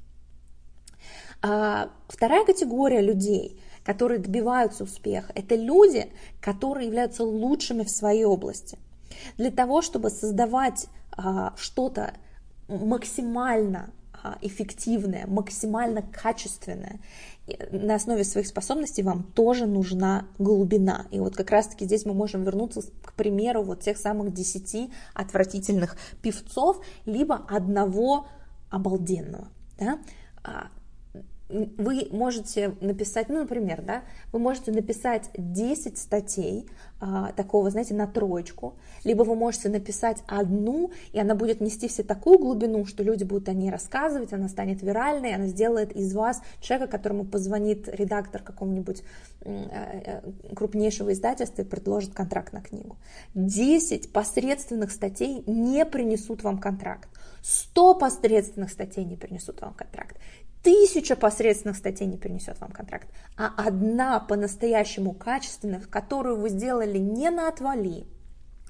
А 1.43 1.91
вторая 2.09 2.45
категория 2.45 3.03
людей, 3.03 3.61
которые 3.85 4.19
добиваются 4.19 4.85
успеха, 4.85 5.31
это 5.35 5.55
люди, 5.55 6.11
которые 6.41 6.87
являются 6.87 7.23
лучшими 7.23 7.85
в 7.85 7.91
своей 7.91 8.25
области. 8.25 8.79
Для 9.37 9.51
того, 9.51 9.83
чтобы 9.83 10.11
создавать 10.11 10.89
а, 11.13 11.55
что-то 11.57 12.15
максимально 12.69 13.91
а, 14.27 14.39
эффективное, 14.41 15.25
максимально 15.29 16.03
качественное. 16.03 16.99
На 17.71 17.95
основе 17.95 18.25
своих 18.25 18.49
способностей 18.49 19.05
вам 19.05 19.23
тоже 19.23 19.67
нужна 19.67 20.27
глубина. 20.39 21.07
И 21.13 21.21
вот 21.21 21.37
как 21.37 21.51
раз-таки 21.51 21.85
здесь 21.85 22.05
мы 22.05 22.13
можем 22.13 22.43
вернуться 22.43 22.83
к 23.05 23.13
примеру 23.13 23.63
вот 23.63 23.83
тех 23.83 23.97
самых 23.97 24.35
десяти 24.35 24.91
отвратительных 25.15 25.97
певцов, 26.23 26.85
либо 27.05 27.37
одного 27.49 28.27
обалденного. 28.69 29.49
Да? 29.79 30.01
Вы 31.49 32.09
можете 32.11 32.77
написать, 32.81 33.29
ну, 33.29 33.41
например, 33.41 33.83
да, 33.83 34.03
вы 34.33 34.41
можете 34.41 34.73
написать 34.73 35.31
10 35.37 35.97
статей 35.97 36.67
а, 36.99 37.33
такого, 37.33 37.71
знаете, 37.71 37.95
на 37.95 38.07
троечку, 38.07 38.75
либо 39.05 39.23
вы 39.23 39.37
можете 39.37 39.69
написать 39.69 40.25
одну, 40.27 40.91
и 41.13 41.21
она 41.21 41.35
будет 41.35 41.61
нести 41.61 41.89
все 41.89 42.03
такую 42.03 42.39
глубину, 42.39 42.85
что 42.87 43.05
люди 43.05 43.23
будут 43.23 43.49
о 43.49 43.53
ней 43.53 43.71
рассказывать, 43.71 44.33
она 44.33 44.49
станет 44.49 44.83
виральной, 44.83 45.35
она 45.35 45.47
сделает 45.47 45.95
из 45.95 46.15
вас 46.15 46.43
человека, 46.61 46.91
которому 46.91 47.25
позвонит 47.25 47.87
редактор 47.89 48.43
какого-нибудь 48.43 49.03
э, 49.43 50.23
э, 50.23 50.55
крупнейшего 50.55 51.13
издательства 51.13 51.63
и 51.63 51.67
предложит 51.67 52.15
контракт 52.15 52.53
на 52.53 52.63
книгу. 52.63 52.97
10 53.35 54.13
посредственных 54.13 54.91
статей 54.91 55.45
не 55.47 55.85
принесут 55.85 56.43
вам 56.43 56.59
контракт. 56.59 57.09
100 57.47 57.95
посредственных 57.95 58.71
статей 58.71 59.05
не 59.05 59.17
принесут 59.17 59.61
вам 59.61 59.73
контракт. 59.73 60.17
Тысяча 60.65 61.15
посредственных 61.15 61.77
статей 61.77 62.09
не 62.09 62.17
принесет 62.17 62.61
вам 62.61 62.73
контракт, 62.73 63.07
а 63.37 63.53
одна 63.57 64.19
по-настоящему 64.19 65.13
качественная, 65.13 65.81
которую 65.81 66.41
вы 66.41 66.49
сделали 66.49 66.99
не 66.99 67.31
на 67.31 67.47
отвали, 67.47 68.05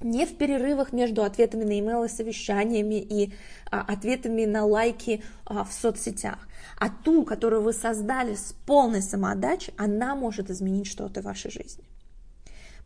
не 0.01 0.27
в 0.27 0.37
перерывах 0.37 0.93
между 0.93 1.23
ответами 1.23 1.63
на 1.63 1.79
имейлы, 1.79 2.07
совещаниями 2.07 3.01
и 3.01 3.33
а, 3.71 3.81
ответами 3.81 4.45
на 4.45 4.63
лайки 4.63 5.23
а, 5.45 5.63
в 5.63 5.73
соцсетях, 5.73 6.47
а 6.79 6.89
ту, 6.89 7.23
которую 7.23 7.63
вы 7.63 7.73
создали 7.73 8.35
с 8.35 8.53
полной 8.67 9.01
самоотдачей, 9.01 9.73
она 9.75 10.15
может 10.15 10.51
изменить 10.51 10.85
что-то 10.85 11.21
в 11.21 11.25
вашей 11.25 11.49
жизни. 11.49 11.83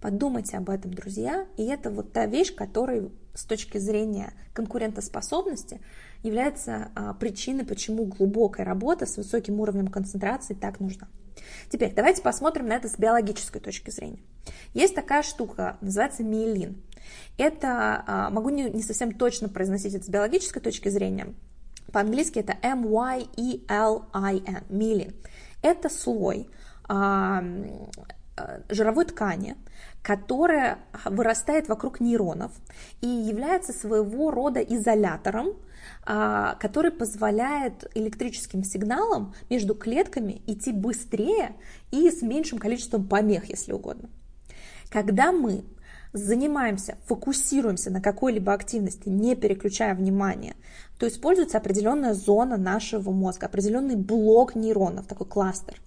Подумайте 0.01 0.57
об 0.57 0.71
этом, 0.71 0.93
друзья, 0.93 1.45
и 1.57 1.65
это 1.65 1.91
вот 1.91 2.11
та 2.11 2.25
вещь, 2.25 2.55
которая 2.55 3.09
с 3.35 3.45
точки 3.45 3.77
зрения 3.77 4.33
конкурентоспособности 4.53 5.79
является 6.23 6.89
а, 6.95 7.13
причиной, 7.13 7.65
почему 7.65 8.05
глубокая 8.05 8.65
работа 8.65 9.05
с 9.05 9.17
высоким 9.17 9.59
уровнем 9.59 9.87
концентрации 9.87 10.55
так 10.55 10.79
нужна. 10.79 11.07
Теперь 11.69 11.93
давайте 11.93 12.23
посмотрим 12.23 12.67
на 12.67 12.73
это 12.73 12.89
с 12.89 12.97
биологической 12.97 13.61
точки 13.61 13.91
зрения. 13.91 14.23
Есть 14.73 14.95
такая 14.95 15.21
штука, 15.21 15.77
называется 15.81 16.23
миелин. 16.23 16.81
Это, 17.37 18.03
а, 18.07 18.29
могу 18.31 18.49
не, 18.49 18.71
не 18.71 18.81
совсем 18.81 19.11
точно 19.11 19.49
произносить 19.49 19.93
это 19.93 20.05
с 20.05 20.09
биологической 20.09 20.61
точки 20.61 20.89
зрения, 20.89 21.35
по-английски 21.91 22.39
это 22.39 22.57
M-Y-E-L-I-N, 22.63 24.63
миелин. 24.69 25.13
Это 25.61 25.89
слой 25.89 26.49
а, 26.85 27.43
жировой 28.69 29.05
ткани, 29.05 29.55
которая 30.01 30.79
вырастает 31.05 31.67
вокруг 31.67 31.99
нейронов 31.99 32.51
и 33.01 33.07
является 33.07 33.71
своего 33.71 34.31
рода 34.31 34.59
изолятором, 34.59 35.53
а, 36.03 36.55
который 36.55 36.91
позволяет 36.91 37.89
электрическим 37.93 38.63
сигналам 38.63 39.33
между 39.49 39.75
клетками 39.75 40.41
идти 40.47 40.71
быстрее 40.71 41.55
и 41.91 42.09
с 42.09 42.21
меньшим 42.21 42.57
количеством 42.57 43.07
помех, 43.07 43.49
если 43.49 43.73
угодно. 43.73 44.09
Когда 44.89 45.31
мы 45.31 45.63
занимаемся, 46.13 46.97
фокусируемся 47.05 47.89
на 47.91 48.01
какой-либо 48.01 48.53
активности, 48.53 49.09
не 49.09 49.35
переключая 49.35 49.95
внимание, 49.95 50.55
то 50.97 51.07
используется 51.07 51.57
определенная 51.57 52.13
зона 52.13 52.57
нашего 52.57 53.11
мозга, 53.11 53.47
определенный 53.47 53.95
блок 53.95 54.55
нейронов, 54.55 55.07
такой 55.07 55.27
кластер. 55.27 55.81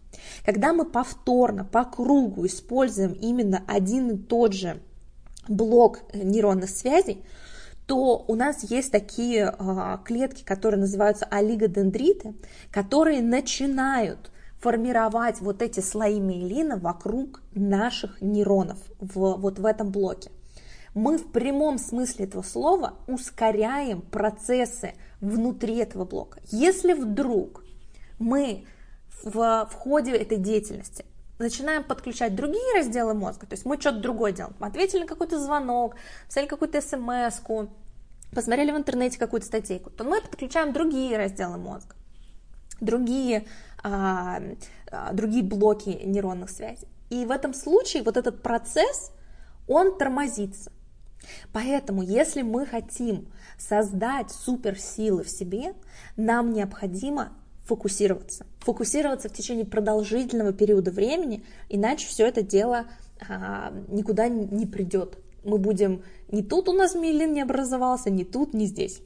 Когда 0.45 0.73
мы 0.73 0.85
повторно, 0.85 1.65
по 1.65 1.85
кругу 1.85 2.47
используем 2.47 3.13
именно 3.13 3.63
один 3.67 4.11
и 4.11 4.17
тот 4.17 4.55
же 4.55 4.81
блок 5.49 6.01
нейронных 6.13 6.71
связей, 6.71 7.25
то 7.87 8.25
у 8.27 8.35
нас 8.35 8.63
есть 8.71 8.91
такие 8.91 9.55
э, 9.59 9.99
клетки, 10.05 10.43
которые 10.43 10.81
называются 10.81 11.27
олигодендриты, 11.27 12.35
которые 12.71 13.21
начинают 13.21 14.31
формировать 14.65 15.43
вот 15.43 15.61
эти 15.61 15.81
слои 15.81 16.19
миелина 16.19 16.79
вокруг 16.79 17.43
наших 17.55 18.23
нейронов 18.23 18.79
в, 18.99 19.35
вот 19.35 19.59
в 19.59 19.67
этом 19.67 19.91
блоке. 19.91 20.31
Мы 20.95 21.19
в 21.19 21.31
прямом 21.33 21.77
смысле 21.77 22.25
этого 22.25 22.41
слова 22.41 22.95
ускоряем 23.07 24.01
процессы 24.01 24.95
внутри 25.21 25.77
этого 25.77 26.07
блока. 26.07 26.41
Если 26.51 26.95
вдруг 26.95 27.63
мы 28.19 28.65
в, 29.23 29.69
в 29.71 29.75
ходе 29.75 30.13
этой 30.13 30.39
деятельности 30.39 31.05
начинаем 31.39 31.85
подключать 31.85 32.35
другие 32.35 32.75
разделы 32.75 33.13
мозга, 33.13 33.47
то 33.47 33.53
есть 33.53 33.67
мы 33.67 33.79
что-то 33.79 34.01
другое 34.01 34.33
делаем, 34.33 34.57
мы 34.61 34.69
ответили 34.69 35.03
на 35.03 35.07
какой-то 35.07 35.39
звонок, 35.39 35.97
писали 36.27 36.47
какую-то 36.47 36.81
смс 36.81 37.43
посмотрели 38.35 38.71
в 38.71 38.77
интернете 38.79 39.19
какую-то 39.19 39.47
статейку, 39.47 39.91
то 39.91 40.05
мы 40.05 40.23
подключаем 40.23 40.73
другие 40.73 41.19
разделы 41.19 41.59
мозга, 41.59 41.95
другие 42.81 43.45
другие 45.13 45.45
блоки 45.45 46.01
нейронных 46.05 46.51
связей. 46.51 46.89
И 47.11 47.27
в 47.27 47.31
этом 47.31 47.55
случае 47.55 48.03
вот 48.03 48.17
этот 48.17 48.43
процесс, 48.43 49.13
он 49.69 49.97
тормозится. 49.99 50.73
Поэтому, 51.53 52.03
если 52.03 52.43
мы 52.43 52.67
хотим 52.67 53.29
создать 53.59 54.31
суперсилы 54.31 55.23
в 55.23 55.31
себе, 55.31 55.75
нам 56.17 56.53
необходимо 56.53 57.33
фокусироваться. 57.65 58.47
Фокусироваться 58.61 59.29
в 59.29 59.33
течение 59.33 59.65
продолжительного 59.65 60.53
периода 60.53 60.91
времени, 60.91 61.45
иначе 61.69 62.07
все 62.07 62.27
это 62.27 62.43
дело 62.43 62.87
а, 63.27 63.73
никуда 63.89 64.29
не 64.29 64.67
придет. 64.67 65.19
Мы 65.45 65.59
будем 65.59 66.03
не 66.29 66.43
тут 66.43 66.69
у 66.69 66.73
нас 66.73 66.95
милин 66.95 67.33
не 67.33 67.43
образовался, 67.43 68.11
не 68.11 68.25
тут, 68.25 68.55
не 68.55 68.67
здесь. 68.67 69.01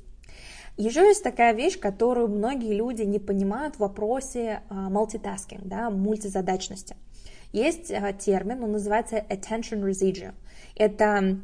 Еще 0.79 1.01
есть 1.01 1.25
такая 1.25 1.55
вещь, 1.55 1.79
которую 1.79 2.29
многие 2.29 2.73
люди 2.73 3.03
не 3.03 3.19
понимают 3.19 3.75
в 3.75 3.81
вопросе 3.81 4.63
multitasking, 4.71 5.63
да, 5.65 5.91
мультизадачности. 5.91 6.97
Есть 7.53 7.91
а, 7.91 8.13
термин, 8.13 8.63
он 8.63 8.73
называется 8.73 9.17
attention 9.17 9.83
residue. 9.83 10.33
Это 10.77 11.41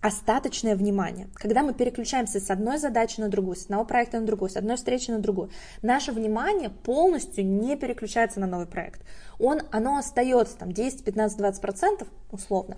остаточное 0.00 0.74
внимание. 0.74 1.28
Когда 1.34 1.62
мы 1.62 1.72
переключаемся 1.72 2.40
с 2.40 2.50
одной 2.50 2.78
задачи 2.78 3.20
на 3.20 3.28
другую, 3.28 3.54
с 3.54 3.66
одного 3.66 3.84
проекта 3.84 4.18
на 4.18 4.26
другую, 4.26 4.50
с 4.50 4.56
одной 4.56 4.74
встречи 4.76 5.10
на 5.12 5.20
другую, 5.20 5.50
наше 5.82 6.10
внимание 6.10 6.68
полностью 6.68 7.46
не 7.46 7.76
переключается 7.76 8.40
на 8.40 8.48
новый 8.48 8.66
проект. 8.66 9.02
Он, 9.38 9.62
оно 9.70 9.98
остается 9.98 10.58
там 10.58 10.72
10, 10.72 11.04
15, 11.04 11.38
20 11.38 11.62
процентов 11.62 12.08
условно 12.32 12.76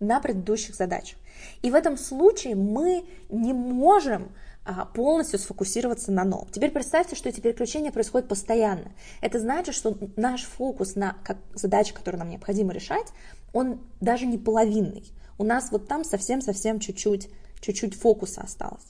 на 0.00 0.20
предыдущих 0.20 0.74
задачах. 0.74 1.18
И 1.62 1.70
в 1.70 1.74
этом 1.74 1.96
случае 1.96 2.56
мы 2.56 3.04
не 3.30 3.52
можем 3.52 4.24
а, 4.24 4.45
полностью 4.94 5.38
сфокусироваться 5.38 6.12
на 6.12 6.24
новом. 6.24 6.48
Теперь 6.50 6.70
представьте, 6.70 7.14
что 7.16 7.28
эти 7.28 7.40
переключения 7.40 7.92
происходят 7.92 8.28
постоянно. 8.28 8.92
Это 9.20 9.38
значит, 9.38 9.74
что 9.74 9.96
наш 10.16 10.42
фокус 10.42 10.96
на 10.96 11.16
как, 11.24 11.38
задачи, 11.54 11.94
которые 11.94 12.18
нам 12.18 12.30
необходимо 12.30 12.72
решать, 12.72 13.06
он 13.52 13.80
даже 14.00 14.26
не 14.26 14.38
половинный. 14.38 15.04
У 15.38 15.44
нас 15.44 15.70
вот 15.70 15.86
там 15.86 16.04
совсем-совсем 16.04 16.80
чуть-чуть, 16.80 17.28
чуть-чуть 17.60 17.94
фокуса 17.94 18.40
осталось. 18.40 18.86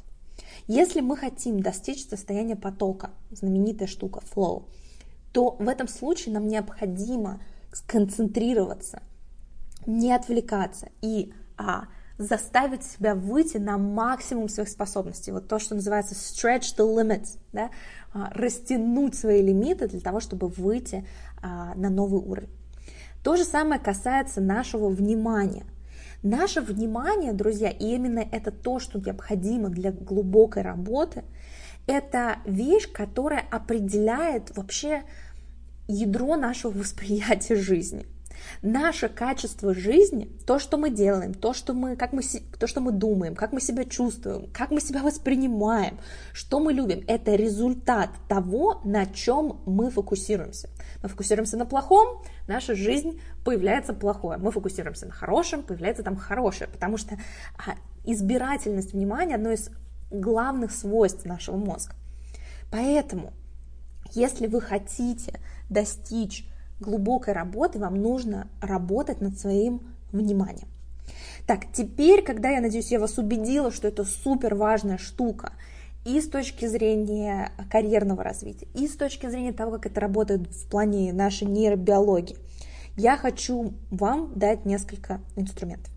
Если 0.67 1.01
мы 1.01 1.17
хотим 1.17 1.61
достичь 1.61 2.09
состояния 2.09 2.57
потока, 2.57 3.11
знаменитая 3.31 3.89
штука 3.89 4.21
flow, 4.35 4.65
то 5.33 5.57
в 5.59 5.69
этом 5.69 5.89
случае 5.89 6.35
нам 6.35 6.49
необходимо 6.49 7.41
сконцентрироваться, 7.73 9.03
не 9.87 10.13
отвлекаться 10.13 10.89
и 11.03 11.33
а, 11.57 11.85
заставить 12.19 12.83
себя 12.83 13.15
выйти 13.15 13.59
на 13.59 13.79
максимум 13.79 14.49
своих 14.49 14.69
способностей. 14.69 15.33
Вот 15.33 15.49
то, 15.49 15.59
что 15.59 15.75
называется 15.75 16.15
stretch 16.15 16.77
the 16.77 16.87
limits, 16.87 17.39
да? 17.53 17.71
А, 18.13 18.31
растянуть 18.33 19.15
свои 19.15 19.43
лимиты 19.43 19.89
для 19.89 20.01
того, 20.01 20.21
чтобы 20.21 20.49
выйти 20.49 21.07
а, 21.43 21.75
на 21.75 21.91
новый 21.91 22.21
уровень. 22.21 22.49
То 23.23 23.37
же 23.37 23.45
самое 23.45 23.81
касается 23.81 24.41
нашего 24.41 24.89
внимания. 24.89 25.65
Наше 26.23 26.61
внимание, 26.61 27.33
друзья, 27.33 27.69
и 27.69 27.95
именно 27.95 28.21
это 28.21 28.51
то, 28.51 28.79
что 28.79 28.99
необходимо 28.99 29.69
для 29.69 29.93
глубокой 29.93 30.63
работы, 30.63 31.25
это 31.87 32.39
вещь, 32.47 32.91
которая 32.91 33.45
определяет 33.51 34.57
вообще 34.57 35.03
ядро 35.87 36.37
нашего 36.37 36.73
восприятия 36.79 37.57
жизни 37.57 38.07
наше 38.63 39.09
качество 39.09 39.75
жизни, 39.75 40.31
то, 40.47 40.59
что 40.59 40.77
мы 40.77 40.91
делаем, 40.91 41.35
то, 41.35 41.53
что 41.53 41.75
мы, 41.75 41.97
как 41.97 42.13
мы, 42.13 42.23
то, 42.59 42.67
что 42.67 42.81
мы 42.81 42.93
думаем, 42.93 43.35
как 43.35 43.53
мы 43.53 43.61
себя 43.61 43.85
чувствуем, 43.85 44.51
как 44.53 44.71
мы 44.71 44.81
себя 44.81 45.03
воспринимаем, 45.03 45.99
что 46.33 46.61
мы 46.61 46.73
любим, 46.73 47.05
это 47.07 47.35
результат 47.35 48.11
того, 48.29 48.81
на 48.85 49.07
чем 49.07 49.61
мы 49.67 49.91
фокусируемся. 49.91 50.69
Мы 51.03 51.09
фокусируемся 51.09 51.57
на 51.57 51.67
плохом, 51.67 52.23
наша 52.47 52.75
жизнь 52.75 53.21
появляется 53.45 53.95
плохое. 53.95 54.39
Мы 54.39 54.51
фокусируемся 54.51 55.07
на 55.07 55.13
хорошем, 55.13 55.63
появляется 55.63 56.03
там 56.03 56.17
хорошее, 56.17 56.69
потому 56.69 56.97
что 56.97 57.17
а, 57.59 57.77
избирательность 58.05 58.93
внимания 58.93 59.35
одно 59.35 59.51
из 59.51 59.71
главных 60.11 60.73
свойств 60.73 61.25
нашего 61.25 61.57
мозга. 61.57 61.95
Поэтому, 62.71 63.33
если 64.13 64.47
вы 64.47 64.61
хотите 64.61 65.41
достичь 65.69 66.47
глубокой 66.81 67.35
работы 67.35 67.79
вам 67.79 68.01
нужно 68.01 68.49
работать 68.61 69.21
над 69.21 69.39
своим 69.39 69.81
вниманием. 70.13 70.69
Так, 71.47 71.73
теперь, 71.73 72.23
когда 72.23 72.51
я 72.51 72.61
надеюсь, 72.61 72.91
я 72.91 72.99
вас 72.99 73.19
убедила, 73.19 73.71
что 73.71 73.89
это 73.89 74.05
супер 74.05 74.55
важная 74.55 74.99
штука, 74.99 75.53
и 76.05 76.21
с 76.21 76.29
точки 76.29 76.67
зрения 76.67 77.51
карьерного 77.71 78.23
развития, 78.23 78.69
и 78.75 78.87
с 78.87 78.97
точки 78.97 79.29
зрения 79.29 79.53
того, 79.53 79.73
как 79.73 79.87
это 79.87 80.01
работает 80.01 80.47
в 80.49 80.69
плане 80.69 81.13
нашей 81.13 81.49
нейробиологии, 81.49 82.37
я 82.97 83.17
хочу 83.17 83.75
вам 83.91 84.33
дать 84.35 84.65
несколько 84.65 85.21
инструментов. 85.35 85.93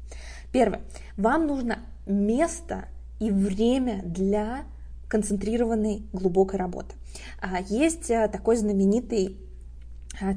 Первое. 0.52 0.82
Вам 1.15 1.48
нужно 1.48 1.80
место 2.08 2.86
и 3.20 3.30
время 3.30 4.02
для 4.04 4.63
концентрированной 5.08 6.04
глубокой 6.12 6.60
работы. 6.60 6.96
А, 7.42 7.60
есть 7.62 8.10
э, 8.10 8.28
такой 8.28 8.56
знаменитый 8.56 9.38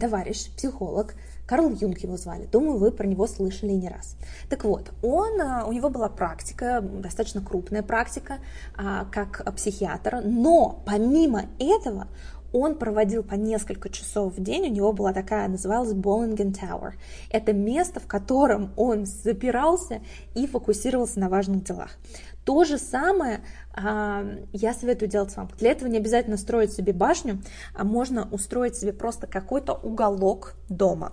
товарищ, 0.01 0.51
психолог, 0.57 1.15
Карл 1.47 1.71
Юнг 1.71 1.99
его 1.99 2.17
звали. 2.17 2.47
Думаю, 2.47 2.79
вы 2.79 2.93
про 2.93 3.07
него 3.07 3.27
слышали 3.27 3.73
не 3.73 3.89
раз. 3.89 4.17
Так 4.49 4.65
вот, 4.65 4.91
он, 5.03 5.41
э, 5.41 5.65
у 5.65 5.73
него 5.73 5.91
была 5.91 6.09
практика, 6.09 6.81
достаточно 6.81 7.43
крупная 7.43 7.83
практика, 7.83 8.39
а, 8.77 9.07
как 9.07 9.45
психиатра, 9.57 10.21
но 10.23 10.83
помимо 10.87 11.47
этого 11.59 12.07
он 12.53 12.77
проводил 12.77 13.23
по 13.23 13.35
несколько 13.35 13.89
часов 13.89 14.37
в 14.37 14.43
день, 14.43 14.69
у 14.69 14.73
него 14.73 14.93
была 14.93 15.13
такая, 15.13 15.49
называлась 15.49 15.93
Bollingen 15.93 16.53
Tower. 16.53 16.93
Это 17.31 17.53
место, 17.53 18.01
в 18.01 18.07
котором 18.07 18.73
он 18.77 19.07
запирался 19.07 20.01
и 20.35 20.47
фокусировался 20.47 21.21
на 21.21 21.29
важных 21.29 21.65
делах. 21.65 21.91
То 22.45 22.65
же 22.65 22.79
самое 22.79 23.41
а, 23.75 24.25
я 24.53 24.75
советую 24.75 25.09
делать 25.09 25.37
вам. 25.37 25.49
Для 25.59 25.71
этого 25.71 25.89
не 25.89 25.99
обязательно 25.99 26.37
строить 26.37 26.73
себе 26.73 26.93
башню, 26.93 27.41
а 27.75 27.85
можно 27.85 28.29
устроить 28.31 28.77
себе 28.77 28.93
просто 28.93 29.27
какой-то 29.27 29.75
уголок 29.75 30.55
дома 30.69 31.13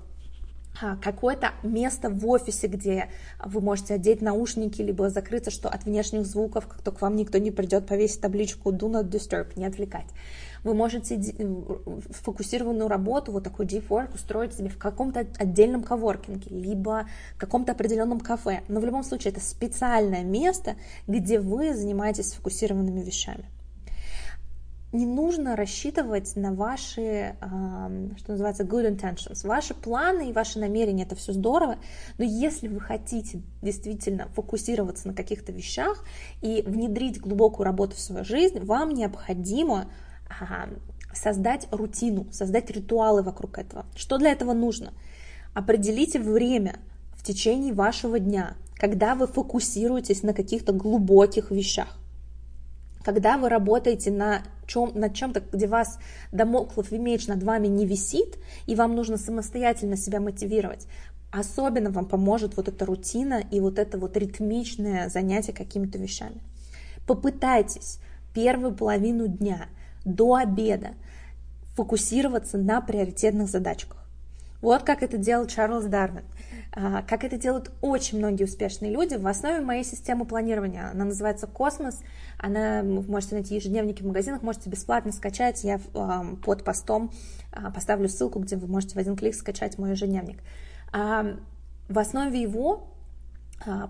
а, 0.82 0.96
какое-то 0.96 1.52
место 1.62 2.10
в 2.10 2.28
офисе, 2.28 2.68
где 2.68 3.10
вы 3.44 3.62
можете 3.62 3.96
одеть 3.96 4.22
наушники, 4.22 4.82
либо 4.82 5.10
закрыться, 5.10 5.52
что 5.52 5.70
от 5.70 5.84
внешних 5.84 6.26
звуков, 6.26 6.68
как 6.68 6.82
только 6.82 7.02
вам 7.02 7.16
никто 7.16 7.38
не 7.38 7.52
придет, 7.52 7.86
повесить 7.86 8.22
табличку 8.22 8.72
«Do 8.72 8.90
not 8.90 9.10
disturb», 9.10 9.48
не 9.56 9.66
отвлекать. 9.66 10.08
Вы 10.64 10.74
можете 10.74 11.20
фокусированную 12.10 12.88
работу, 12.88 13.32
вот 13.32 13.44
такой 13.44 13.66
deep 13.66 13.88
work, 13.88 14.16
устроить 14.16 14.54
себе 14.54 14.70
в 14.70 14.78
каком-то 14.78 15.26
отдельном 15.38 15.84
коворкинге, 15.84 16.50
либо 16.50 17.08
в 17.36 17.40
каком-то 17.40 17.72
определенном 17.72 18.20
кафе. 18.20 18.62
Но 18.68 18.80
в 18.80 18.86
любом 18.86 19.04
случае 19.04 19.32
это 19.32 19.42
специальное 19.42 20.24
место, 20.24 20.76
где 21.08 21.40
вы 21.40 21.74
занимаетесь 21.74 22.30
сфокусированными 22.30 23.02
вещами 23.02 23.46
не 24.92 25.06
нужно 25.06 25.56
рассчитывать 25.56 26.36
на 26.36 26.54
ваши, 26.54 27.36
что 28.18 28.32
называется, 28.32 28.64
good 28.64 28.90
intentions. 28.90 29.46
Ваши 29.46 29.74
планы 29.74 30.30
и 30.30 30.34
ваши 30.34 30.60
намерения, 30.60 31.04
это 31.04 31.16
все 31.16 31.34
здорово, 31.34 31.78
но 32.18 32.24
если 32.24 32.68
вы 32.68 32.80
хотите 32.80 33.42
действительно 33.62 34.30
фокусироваться 34.34 35.08
на 35.08 35.14
каких-то 35.14 35.52
вещах 35.52 36.04
и 36.42 36.64
внедрить 36.66 37.20
глубокую 37.20 37.66
работу 37.66 37.96
в 37.96 38.00
свою 38.00 38.26
жизнь, 38.26 38.60
вам 38.60 38.90
необходимо 38.90 39.92
создать 41.14 41.68
рутину, 41.72 42.28
создать 42.32 42.70
ритуалы 42.72 43.24
вокруг 43.24 43.58
этого. 43.58 43.86
Что 43.96 44.18
для 44.18 44.32
этого 44.32 44.54
нужно? 44.54 44.94
Определите 45.54 46.20
время 46.20 46.80
в 47.14 47.24
течение 47.24 47.74
вашего 47.74 48.20
дня, 48.20 48.56
когда 48.76 49.16
вы 49.16 49.28
фокусируетесь 49.28 50.24
на 50.24 50.34
каких-то 50.34 50.72
глубоких 50.72 51.52
вещах, 51.52 51.98
когда 53.04 53.38
вы 53.38 53.50
работаете 53.50 54.12
на 54.12 54.44
чем, 54.68 54.92
над 54.94 55.14
чем-то, 55.14 55.42
где 55.52 55.68
вас 55.68 56.00
домоклов 56.32 56.92
меч 56.92 57.28
над 57.28 57.44
вами 57.44 57.68
не 57.68 57.86
висит, 57.86 58.38
и 58.68 58.76
вам 58.76 58.96
нужно 58.96 59.18
самостоятельно 59.18 59.98
себя 59.98 60.20
мотивировать, 60.20 60.88
особенно 61.32 61.90
вам 61.92 62.06
поможет 62.06 62.56
вот 62.56 62.68
эта 62.68 62.86
рутина 62.86 63.42
и 63.52 63.60
вот 63.60 63.80
это 63.80 63.98
вот 63.98 64.16
ритмичное 64.16 65.10
занятие 65.10 65.54
какими-то 65.54 65.98
вещами. 65.98 66.42
Попытайтесь 67.08 68.00
первую 68.34 68.76
половину 68.76 69.28
дня 69.28 69.68
до 70.16 70.36
обеда 70.36 70.90
фокусироваться 71.76 72.58
на 72.58 72.82
приоритетных 72.82 73.50
задачках. 73.50 74.00
Вот 74.62 74.84
как 74.84 75.04
это 75.04 75.18
делал 75.18 75.48
Чарльз 75.48 75.86
Дарвин. 75.86 76.26
А, 76.72 77.02
как 77.04 77.24
это 77.24 77.38
делают 77.38 77.72
очень 77.82 78.18
многие 78.18 78.44
успешные 78.44 78.92
люди. 78.92 79.16
В 79.16 79.26
основе 79.26 79.62
моей 79.62 79.84
системы 79.84 80.26
планирования, 80.26 80.90
она 80.92 81.06
называется 81.06 81.48
«Космос», 81.48 82.02
она, 82.38 82.82
вы 82.84 83.02
можете 83.04 83.36
найти 83.36 83.56
ежедневники 83.56 84.04
в 84.04 84.06
магазинах, 84.06 84.44
можете 84.44 84.70
бесплатно 84.70 85.12
скачать, 85.12 85.64
я 85.64 85.80
под 85.80 86.64
постом 86.64 87.12
а, 87.52 87.72
поставлю 87.72 88.10
ссылку, 88.10 88.40
где 88.40 88.56
вы 88.56 88.68
можете 88.68 88.96
в 88.96 88.98
один 88.98 89.16
клик 89.16 89.34
скачать 89.34 89.78
мой 89.78 89.92
ежедневник. 89.92 90.44
А, 90.92 91.38
в 91.88 91.98
основе 91.98 92.42
его 92.42 92.76
а, 92.76 92.99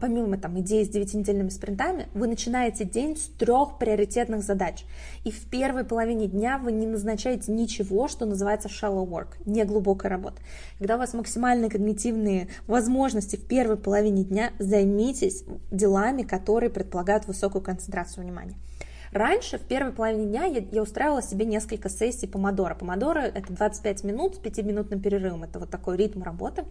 помимо 0.01 0.37
там, 0.37 0.59
идеи 0.59 0.83
с 0.83 0.89
девятинедельными 0.89 1.49
спринтами, 1.49 2.07
вы 2.13 2.27
начинаете 2.27 2.85
день 2.85 3.15
с 3.15 3.27
трех 3.37 3.77
приоритетных 3.77 4.43
задач. 4.43 4.85
И 5.23 5.31
в 5.31 5.45
первой 5.49 5.83
половине 5.83 6.27
дня 6.27 6.57
вы 6.57 6.71
не 6.71 6.87
назначаете 6.87 7.51
ничего, 7.51 8.07
что 8.07 8.25
называется 8.25 8.67
shallow 8.67 9.07
work, 9.07 9.35
не 9.45 9.63
глубокая 9.65 10.09
работа. 10.09 10.41
Когда 10.77 10.95
у 10.95 10.99
вас 10.99 11.13
максимальные 11.13 11.69
когнитивные 11.69 12.47
возможности 12.67 13.35
в 13.35 13.45
первой 13.45 13.77
половине 13.77 14.23
дня, 14.23 14.51
займитесь 14.59 15.43
делами, 15.71 16.23
которые 16.23 16.69
предполагают 16.69 17.27
высокую 17.27 17.61
концентрацию 17.61 18.23
внимания. 18.23 18.55
Раньше, 19.11 19.57
в 19.57 19.61
первой 19.61 19.91
половине 19.91 20.25
дня, 20.25 20.45
я, 20.45 20.61
я 20.71 20.81
устраивала 20.81 21.21
себе 21.21 21.45
несколько 21.45 21.89
сессий 21.89 22.27
помодора. 22.27 22.75
Помодора— 22.75 23.19
это 23.33 23.53
25 23.53 24.03
минут 24.03 24.35
с 24.35 24.39
5-минутным 24.39 25.01
перерывом. 25.01 25.43
Это 25.43 25.59
вот 25.59 25.69
такой 25.69 25.97
ритм 25.97 26.21
работы. 26.21 26.65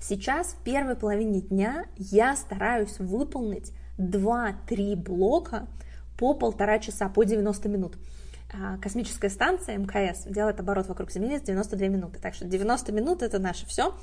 Сейчас 0.00 0.48
в 0.48 0.62
первой 0.62 0.96
половине 0.96 1.40
дня 1.40 1.86
я 1.96 2.36
стараюсь 2.36 2.98
выполнить 2.98 3.72
2-3 3.98 4.96
блока 4.96 5.66
по 6.18 6.34
полтора 6.34 6.78
часа, 6.78 7.08
по 7.08 7.24
90 7.24 7.68
минут. 7.68 7.96
А, 8.52 8.78
космическая 8.78 9.30
станция 9.30 9.78
МКС 9.78 10.24
делает 10.24 10.58
оборот 10.60 10.86
вокруг 10.88 11.10
Земли 11.10 11.38
с 11.38 11.42
92 11.42 11.88
минуты. 11.88 12.18
Так 12.18 12.34
что 12.34 12.44
90 12.44 12.92
минут 12.92 13.22
это 13.22 13.38
наше 13.38 13.66
все. 13.66 13.94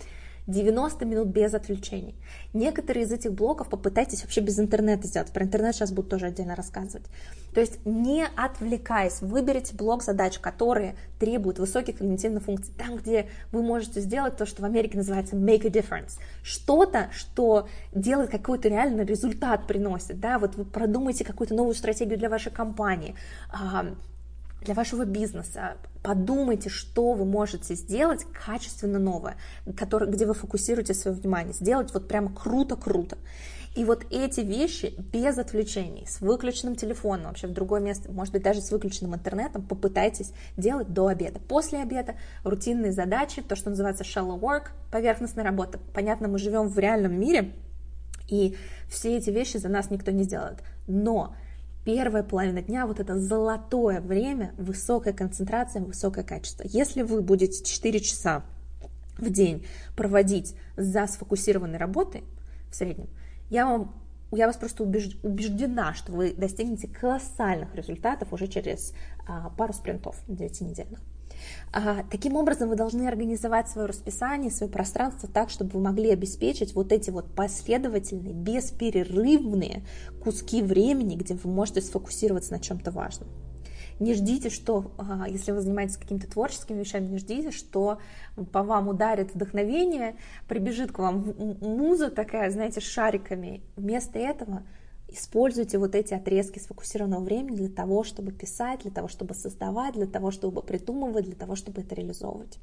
90 0.48 1.06
минут 1.06 1.28
без 1.28 1.54
отвлечений. 1.54 2.16
Некоторые 2.54 3.06
из 3.06 3.12
этих 3.12 3.34
блоков 3.34 3.70
попытайтесь 3.70 4.24
вообще 4.24 4.42
без 4.42 4.58
интернета 4.60 5.08
сделать. 5.08 5.32
Про 5.32 5.44
интернет 5.44 5.76
сейчас 5.76 5.92
буду 5.92 6.10
тоже 6.10 6.28
отдельно 6.28 6.56
рассказывать. 6.56 7.06
То 7.54 7.60
есть 7.60 7.86
не 7.86 8.26
отвлекаясь, 8.36 9.22
выберите 9.22 9.76
блок 9.76 10.04
задач, 10.04 10.40
которые 10.40 10.96
требуют 11.20 11.60
высоких 11.60 11.98
когнитивных 11.98 12.44
функций. 12.44 12.74
Там, 12.78 12.96
где 12.98 13.30
вы 13.52 13.62
можете 13.62 14.00
сделать 14.00 14.38
то, 14.38 14.46
что 14.46 14.62
в 14.62 14.66
Америке 14.66 14.98
называется 14.98 15.36
make 15.36 15.66
a 15.66 15.70
difference. 15.70 16.14
Что-то, 16.44 17.10
что 17.12 17.68
делает 17.94 18.30
какой-то 18.30 18.70
реальный 18.70 19.06
результат, 19.06 19.68
приносит. 19.68 20.20
Да? 20.20 20.40
Вот 20.40 20.56
вы 20.56 20.66
продумайте 20.66 21.26
какую-то 21.26 21.56
новую 21.56 21.76
стратегию 21.76 22.18
для 22.18 22.30
вашей 22.30 22.52
компании, 22.52 23.16
для 24.62 24.74
вашего 24.74 25.06
бизнеса. 25.06 25.78
Подумайте, 26.04 26.70
что 26.70 27.14
вы 27.14 27.26
можете 27.26 27.76
сделать 27.76 28.26
качественно 28.46 29.00
новое, 29.00 29.38
который, 29.76 30.10
где 30.10 30.26
вы 30.26 30.34
фокусируете 30.34 30.94
свое 30.94 31.16
внимание. 31.16 31.54
Сделать 31.54 31.94
вот 31.94 32.08
прямо 32.08 32.34
круто-круто. 32.34 33.18
И 33.76 33.86
вот 33.86 34.08
эти 34.10 34.40
вещи 34.40 34.96
без 35.14 35.38
отвлечений, 35.38 36.08
с 36.08 36.20
выключенным 36.20 36.76
телефоном, 36.76 37.28
вообще 37.28 37.46
в 37.46 37.54
другое 37.54 37.80
место, 37.80 38.12
может 38.12 38.34
быть, 38.34 38.42
даже 38.42 38.60
с 38.60 38.72
выключенным 38.72 39.14
интернетом, 39.14 39.62
попытайтесь 39.62 40.32
делать 40.56 40.92
до 40.94 41.08
обеда. 41.08 41.40
После 41.40 41.84
обеда 41.84 42.16
рутинные 42.44 42.92
задачи, 42.92 43.44
то, 43.44 43.56
что 43.56 43.70
называется 43.70 44.04
shallow 44.04 44.40
work, 44.40 44.70
поверхностная 44.92 45.46
работа. 45.46 45.80
Понятно, 45.94 46.28
мы 46.28 46.40
живем 46.40 46.70
в 46.70 46.80
реальном 46.80 47.20
мире, 47.20 47.54
и 48.28 48.58
все 48.90 49.18
эти 49.18 49.30
вещи 49.30 49.58
за 49.58 49.70
нас 49.70 49.92
никто 49.92 50.10
не 50.10 50.24
сделает. 50.24 50.64
Но 50.88 51.36
первая 51.88 52.22
половина 52.22 52.62
дня, 52.62 52.86
вот 52.86 53.00
это 53.00 53.18
золотое 53.18 54.02
время, 54.02 54.54
высокая 54.58 55.14
концентрация, 55.14 55.82
высокое 55.82 56.26
качество. 56.26 56.66
Если 56.68 57.02
вы 57.02 57.22
будете 57.22 57.64
4 57.64 58.02
часа 58.02 58.44
в 59.18 59.30
день 59.30 59.66
проводить 59.96 60.54
за 60.76 61.08
сфокусированной 61.08 61.78
работой 61.78 62.26
в 62.70 62.76
среднем, 62.76 63.08
я 63.50 63.66
вам 63.66 63.96
я 64.32 64.48
вас 64.48 64.58
просто 64.58 64.84
убеждена, 64.84 65.94
что 65.94 66.12
вы 66.12 66.34
достигнете 66.34 66.90
колоссальных 66.90 67.74
результатов 67.74 68.34
уже 68.34 68.48
через 68.48 68.92
а, 69.26 69.50
пару 69.52 69.72
спринтов 69.72 70.22
9-недельных. 70.28 71.00
А, 71.00 71.17
таким 72.10 72.36
образом, 72.36 72.70
вы 72.70 72.76
должны 72.76 73.08
организовать 73.08 73.70
свое 73.70 73.88
расписание, 73.88 74.52
свое 74.52 74.72
пространство 74.72 75.30
так, 75.30 75.50
чтобы 75.50 75.72
вы 75.72 75.82
могли 75.82 76.12
обеспечить 76.12 76.74
вот 76.74 76.92
эти 76.92 77.10
вот 77.10 77.34
последовательные, 77.36 78.34
бесперерывные 78.34 79.84
куски 80.24 80.62
времени, 80.62 81.16
где 81.16 81.34
вы 81.36 81.50
можете 81.50 81.82
сфокусироваться 81.82 82.52
на 82.54 82.60
чем-то 82.60 82.92
важном. 82.92 83.28
Не 84.00 84.14
ждите, 84.14 84.50
что, 84.50 84.92
а, 84.98 85.28
если 85.28 85.52
вы 85.52 85.62
занимаетесь 85.62 85.98
какими-то 85.98 86.30
творческими 86.30 86.80
вещами, 86.80 87.08
не 87.08 87.18
ждите, 87.18 87.52
что 87.52 87.98
по 88.52 88.62
вам 88.62 88.90
ударит 88.90 89.34
вдохновение, 89.34 90.18
прибежит 90.48 90.92
к 90.92 91.00
вам 91.00 91.34
муза 91.62 92.12
такая, 92.12 92.52
знаете, 92.52 92.80
с 92.80 92.84
шариками. 92.84 93.64
Вместо 93.76 94.20
этого 94.20 94.64
Используйте 95.10 95.78
вот 95.78 95.96
эти 95.96 96.14
отрезки 96.14 96.60
сфокусированного 96.60 97.24
времени 97.24 97.56
для 97.56 97.70
того, 97.70 98.04
чтобы 98.04 98.32
писать, 98.32 98.82
для 98.82 98.92
того, 98.92 99.08
чтобы 99.08 99.34
создавать, 99.34 99.94
для 99.94 100.08
того, 100.08 100.32
чтобы 100.32 100.62
придумывать, 100.62 101.26
для 101.26 101.36
того, 101.36 101.56
чтобы 101.56 101.82
это 101.82 101.96
реализовывать. 101.96 102.60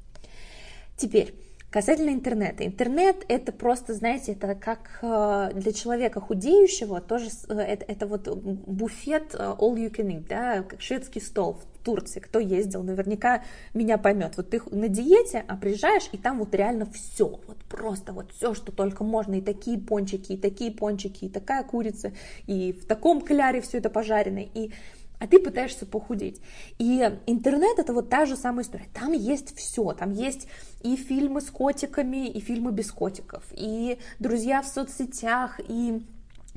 Теперь, 0.97 1.33
Касательно 1.75 2.11
интернета. 2.11 2.65
Интернет 2.65 3.25
это 3.27 3.51
просто, 3.51 3.93
знаете, 3.93 4.31
это 4.31 4.55
как 4.55 4.99
э, 5.01 5.51
для 5.55 5.73
человека 5.73 6.21
худеющего, 6.21 7.01
тоже 7.01 7.29
э, 7.49 7.53
это, 7.53 7.83
это 7.85 8.07
вот 8.07 8.29
буфет 8.29 9.33
э, 9.33 9.55
all 9.59 9.75
you 9.75 9.91
can 9.91 10.07
eat, 10.07 10.25
да, 10.29 10.63
как 10.63 10.79
шведский 10.79 11.19
стол 11.19 11.59
Турции. 11.85 12.19
Кто 12.19 12.39
ездил, 12.39 12.83
наверняка 12.83 13.43
меня 13.73 13.97
поймет. 13.97 14.33
Вот 14.35 14.49
ты 14.49 14.61
на 14.71 14.89
диете, 14.89 15.45
а 15.47 15.55
приезжаешь, 15.55 16.09
и 16.11 16.17
там 16.17 16.39
вот 16.39 16.53
реально 16.53 16.85
все, 16.87 17.39
вот 17.47 17.57
просто 17.69 18.11
вот 18.11 18.31
все, 18.31 18.53
что 18.53 18.71
только 18.71 19.03
можно, 19.03 19.35
и 19.35 19.41
такие 19.41 19.79
пончики, 19.79 20.33
и 20.33 20.37
такие 20.37 20.71
пончики, 20.71 21.25
и 21.25 21.29
такая 21.29 21.63
курица, 21.63 22.11
и 22.47 22.73
в 22.73 22.85
таком 22.85 23.21
кляре 23.21 23.61
все 23.61 23.77
это 23.77 23.89
пожарено, 23.89 24.39
и 24.39 24.71
а 25.17 25.27
ты 25.27 25.39
пытаешься 25.39 25.85
похудеть. 25.85 26.41
И 26.77 26.99
интернет 27.25 27.79
это 27.79 27.93
вот 27.93 28.09
та 28.09 28.25
же 28.25 28.35
самая 28.35 28.65
история. 28.65 28.87
Там 28.93 29.13
есть 29.13 29.55
все, 29.57 29.93
там 29.93 30.11
есть 30.11 30.47
и 30.81 30.97
фильмы 30.97 31.39
с 31.39 31.49
котиками, 31.49 32.27
и 32.27 32.41
фильмы 32.41 32.71
без 32.71 32.91
котиков, 32.91 33.43
и 33.51 33.97
друзья 34.19 34.61
в 34.61 34.67
соцсетях, 34.67 35.61
и 35.69 36.01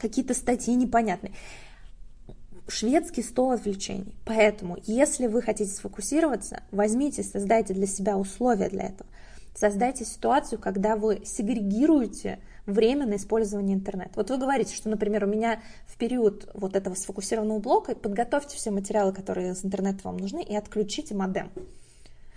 какие-то 0.00 0.34
статьи 0.34 0.74
непонятные. 0.74 1.34
Шведский 2.70 3.22
стол 3.22 3.52
отвлечений. 3.52 4.14
Поэтому, 4.26 4.76
если 4.84 5.26
вы 5.26 5.40
хотите 5.40 5.70
сфокусироваться, 5.70 6.62
возьмите, 6.70 7.22
создайте 7.22 7.72
для 7.72 7.86
себя 7.86 8.18
условия 8.18 8.68
для 8.68 8.88
этого. 8.88 9.08
Создайте 9.54 10.04
ситуацию, 10.04 10.60
когда 10.60 10.96
вы 10.96 11.22
сегрегируете 11.24 12.38
время 12.66 13.06
на 13.06 13.16
использование 13.16 13.74
интернета. 13.74 14.12
Вот 14.16 14.30
вы 14.30 14.36
говорите, 14.36 14.76
что, 14.76 14.90
например, 14.90 15.24
у 15.24 15.26
меня 15.26 15.62
в 15.86 15.96
период 15.96 16.48
вот 16.52 16.76
этого 16.76 16.94
сфокусированного 16.94 17.58
блока 17.58 17.96
подготовьте 17.96 18.56
все 18.56 18.70
материалы, 18.70 19.12
которые 19.14 19.54
с 19.54 19.64
интернета 19.64 20.00
вам 20.04 20.18
нужны, 20.18 20.42
и 20.42 20.54
отключите 20.54 21.14
модем. 21.14 21.50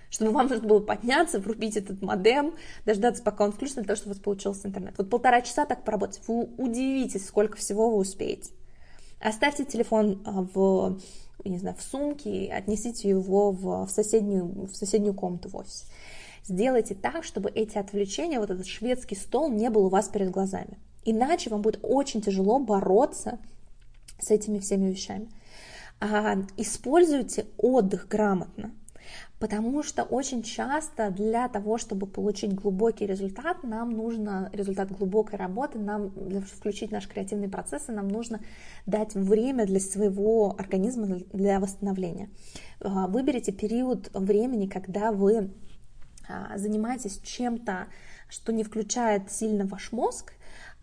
Чтобы 0.09 0.31
вам 0.31 0.47
нужно 0.47 0.67
было 0.67 0.79
подняться, 0.79 1.39
врубить 1.39 1.77
этот 1.77 2.01
модем, 2.01 2.53
дождаться, 2.85 3.21
пока 3.21 3.43
он 3.43 3.51
включится, 3.51 3.81
для 3.81 3.87
того, 3.87 3.97
чтобы 3.97 4.11
у 4.11 4.13
вас 4.15 4.23
получился 4.23 4.67
интернет. 4.67 4.93
Вот 4.97 5.09
полтора 5.09 5.41
часа 5.41 5.65
так 5.65 5.83
поработать, 5.83 6.21
вы 6.27 6.49
удивитесь, 6.57 7.25
сколько 7.27 7.57
всего 7.57 7.89
вы 7.91 7.97
успеете. 7.97 8.51
Оставьте 9.21 9.65
телефон 9.65 10.21
а, 10.25 10.47
в, 10.53 10.99
не 11.45 11.59
знаю, 11.59 11.75
в 11.77 11.83
сумке, 11.83 12.51
отнесите 12.51 13.09
его 13.09 13.51
в, 13.51 13.85
в, 13.85 13.89
соседнюю, 13.89 14.67
в 14.67 14.75
соседнюю 14.75 15.13
комнату 15.13 15.49
в 15.49 15.55
офисе. 15.55 15.85
Сделайте 16.43 16.95
так, 16.95 17.23
чтобы 17.23 17.51
эти 17.51 17.77
отвлечения, 17.77 18.39
вот 18.39 18.49
этот 18.49 18.65
шведский 18.65 19.15
стол 19.15 19.49
не 19.51 19.69
был 19.69 19.85
у 19.85 19.89
вас 19.89 20.09
перед 20.09 20.31
глазами. 20.31 20.79
Иначе 21.05 21.49
вам 21.49 21.61
будет 21.61 21.79
очень 21.83 22.21
тяжело 22.21 22.59
бороться 22.59 23.39
с 24.19 24.31
этими 24.31 24.59
всеми 24.59 24.89
вещами. 24.89 25.29
А, 25.99 26.37
используйте 26.57 27.45
отдых 27.57 28.07
грамотно. 28.07 28.71
Потому 29.41 29.81
что 29.81 30.03
очень 30.03 30.43
часто 30.43 31.09
для 31.09 31.49
того, 31.49 31.79
чтобы 31.79 32.05
получить 32.05 32.53
глубокий 32.53 33.07
результат, 33.07 33.63
нам 33.63 33.89
нужно, 33.89 34.51
результат 34.53 34.91
глубокой 34.91 35.39
работы, 35.39 35.79
нам 35.79 36.11
включить 36.45 36.91
наши 36.91 37.09
креативные 37.09 37.49
процессы, 37.49 37.91
нам 37.91 38.07
нужно 38.07 38.39
дать 38.85 39.15
время 39.15 39.65
для 39.65 39.79
своего 39.79 40.55
организма 40.59 41.21
для 41.33 41.59
восстановления. 41.59 42.29
А, 42.81 43.07
выберите 43.07 43.51
период 43.51 44.11
времени, 44.13 44.67
когда 44.67 45.11
вы 45.11 45.49
а, 46.29 46.55
занимаетесь 46.59 47.19
чем-то, 47.23 47.87
что 48.29 48.53
не 48.53 48.63
включает 48.63 49.31
сильно 49.31 49.65
ваш 49.65 49.91
мозг, 49.91 50.33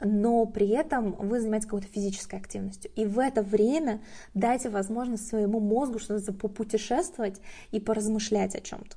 но 0.01 0.47
при 0.47 0.69
этом 0.69 1.13
вы 1.13 1.41
занимаетесь 1.41 1.67
какой-то 1.67 1.89
физической 1.89 2.39
активностью. 2.39 2.91
И 2.95 3.05
в 3.05 3.19
это 3.19 3.43
время 3.43 4.01
дайте 4.35 4.71
возможность 4.71 5.27
своему 5.27 5.61
мозгу 5.61 5.99
что-то 5.99 6.33
попутешествовать 6.33 7.41
и 7.71 7.81
поразмышлять 7.81 8.55
о 8.55 8.61
чем-то. 8.61 8.97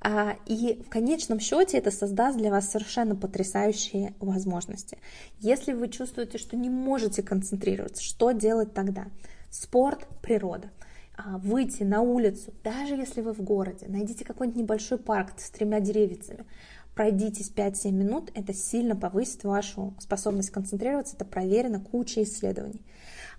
А, 0.00 0.36
и 0.46 0.82
в 0.86 0.88
конечном 0.90 1.40
счете 1.40 1.78
это 1.78 1.90
создаст 1.90 2.36
для 2.36 2.50
вас 2.50 2.70
совершенно 2.70 3.16
потрясающие 3.16 4.14
возможности. 4.20 4.98
Если 5.40 5.72
вы 5.72 5.88
чувствуете, 5.88 6.38
что 6.38 6.56
не 6.56 6.70
можете 6.70 7.22
концентрироваться, 7.22 8.02
что 8.02 8.32
делать 8.32 8.74
тогда? 8.74 9.06
Спорт, 9.50 10.06
природа 10.20 10.70
а, 11.16 11.38
выйти 11.38 11.82
на 11.82 12.02
улицу, 12.02 12.52
даже 12.62 12.94
если 12.94 13.22
вы 13.22 13.32
в 13.32 13.40
городе, 13.40 13.86
найдите 13.88 14.24
какой-нибудь 14.24 14.60
небольшой 14.60 14.98
парк 14.98 15.32
с 15.38 15.50
тремя 15.50 15.80
деревицами, 15.80 16.44
пройдитесь 16.96 17.52
5-7 17.54 17.92
минут, 17.92 18.32
это 18.34 18.52
сильно 18.54 18.96
повысит 18.96 19.44
вашу 19.44 19.94
способность 20.00 20.50
концентрироваться, 20.50 21.14
это 21.14 21.26
проверено 21.26 21.78
кучей 21.78 22.24
исследований. 22.24 22.80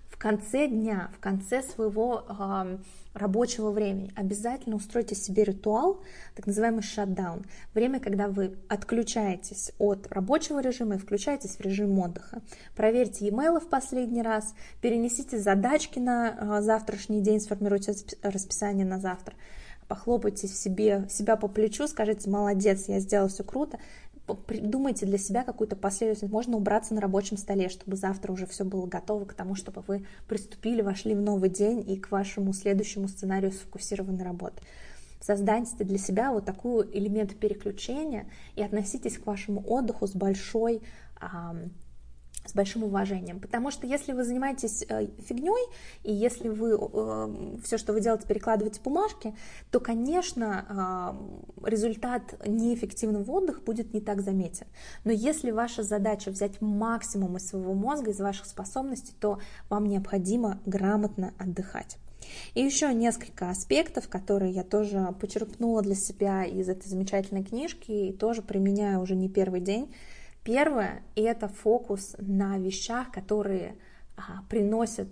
В 0.08 0.16
конце 0.16 0.68
дня, 0.68 1.10
в 1.16 1.20
конце 1.20 1.62
своего 1.62 2.24
э, 2.28 2.78
рабочего 3.14 3.70
времени 3.70 4.12
обязательно 4.14 4.76
устройте 4.76 5.14
себе 5.14 5.44
ритуал, 5.44 6.00
так 6.34 6.46
называемый 6.46 6.82
шатдаун, 6.82 7.44
время, 7.74 8.00
когда 8.00 8.28
вы 8.28 8.56
отключаетесь 8.68 9.72
от 9.78 10.06
рабочего 10.10 10.60
режима 10.60 10.94
и 10.94 10.98
включаетесь 10.98 11.56
в 11.56 11.60
режим 11.60 11.98
отдыха. 11.98 12.42
Проверьте 12.76 13.26
e-mail 13.26 13.60
в 13.60 13.68
последний 13.68 14.22
раз, 14.22 14.54
перенесите 14.80 15.38
задачки 15.38 15.98
на 15.98 16.30
э, 16.30 16.62
завтрашний 16.62 17.20
день, 17.20 17.40
сформируйте 17.40 17.94
расписание 18.22 18.86
на 18.86 18.98
завтра, 18.98 19.34
похлопайте 19.88 20.46
себе, 20.46 21.06
себя 21.10 21.36
по 21.36 21.48
плечу, 21.48 21.88
скажите, 21.88 22.30
молодец, 22.30 22.88
я 22.88 23.00
сделал 23.00 23.28
все 23.28 23.42
круто, 23.42 23.78
придумайте 24.46 25.06
для 25.06 25.18
себя 25.18 25.42
какую-то 25.42 25.76
последовательность. 25.76 26.32
Можно 26.32 26.56
убраться 26.58 26.94
на 26.94 27.00
рабочем 27.00 27.36
столе, 27.36 27.68
чтобы 27.68 27.96
завтра 27.96 28.32
уже 28.32 28.46
все 28.46 28.64
было 28.64 28.86
готово 28.86 29.24
к 29.24 29.34
тому, 29.34 29.54
чтобы 29.54 29.82
вы 29.86 30.06
приступили, 30.28 30.82
вошли 30.82 31.14
в 31.14 31.20
новый 31.20 31.48
день 31.48 31.88
и 31.90 31.96
к 31.96 32.10
вашему 32.10 32.52
следующему 32.52 33.08
сценарию 33.08 33.52
сфокусированной 33.52 34.24
работы. 34.24 34.62
Создайте 35.20 35.84
для 35.84 35.98
себя 35.98 36.32
вот 36.32 36.44
такой 36.44 36.88
элемент 36.92 37.34
переключения 37.36 38.30
и 38.54 38.62
относитесь 38.62 39.18
к 39.18 39.26
вашему 39.26 39.64
отдыху 39.66 40.06
с 40.06 40.12
большой 40.12 40.82
с 42.48 42.54
большим 42.54 42.84
уважением. 42.84 43.40
Потому 43.40 43.70
что 43.70 43.86
если 43.86 44.12
вы 44.12 44.24
занимаетесь 44.24 44.84
э, 44.88 45.06
фигней, 45.18 45.66
и 46.04 46.12
если 46.12 46.48
вы 46.48 46.78
э, 46.80 47.58
все, 47.64 47.78
что 47.78 47.92
вы 47.92 48.00
делаете, 48.00 48.26
перекладываете 48.26 48.80
бумажки, 48.82 49.34
то, 49.70 49.80
конечно, 49.80 51.16
э, 51.62 51.68
результат 51.68 52.46
неэффективного 52.46 53.30
отдыха 53.30 53.60
будет 53.60 53.92
не 53.94 54.00
так 54.00 54.20
заметен. 54.20 54.66
Но 55.04 55.12
если 55.12 55.50
ваша 55.50 55.82
задача 55.82 56.30
взять 56.30 56.60
максимум 56.60 57.36
из 57.36 57.48
своего 57.48 57.74
мозга, 57.74 58.10
из 58.10 58.20
ваших 58.20 58.46
способностей, 58.46 59.14
то 59.20 59.38
вам 59.68 59.86
необходимо 59.86 60.60
грамотно 60.66 61.34
отдыхать. 61.38 61.98
И 62.54 62.62
еще 62.62 62.92
несколько 62.92 63.50
аспектов, 63.50 64.08
которые 64.08 64.52
я 64.52 64.64
тоже 64.64 65.14
почерпнула 65.20 65.82
для 65.82 65.94
себя 65.94 66.44
из 66.44 66.68
этой 66.68 66.88
замечательной 66.88 67.44
книжки 67.44 67.90
и 67.90 68.12
тоже 68.12 68.42
применяю 68.42 69.00
уже 69.00 69.14
не 69.14 69.28
первый 69.28 69.60
день 69.60 69.92
Первое— 70.48 71.02
это 71.14 71.46
фокус 71.46 72.16
на 72.16 72.56
вещах, 72.56 73.12
которые 73.12 73.76
а, 74.16 74.42
приносят 74.48 75.08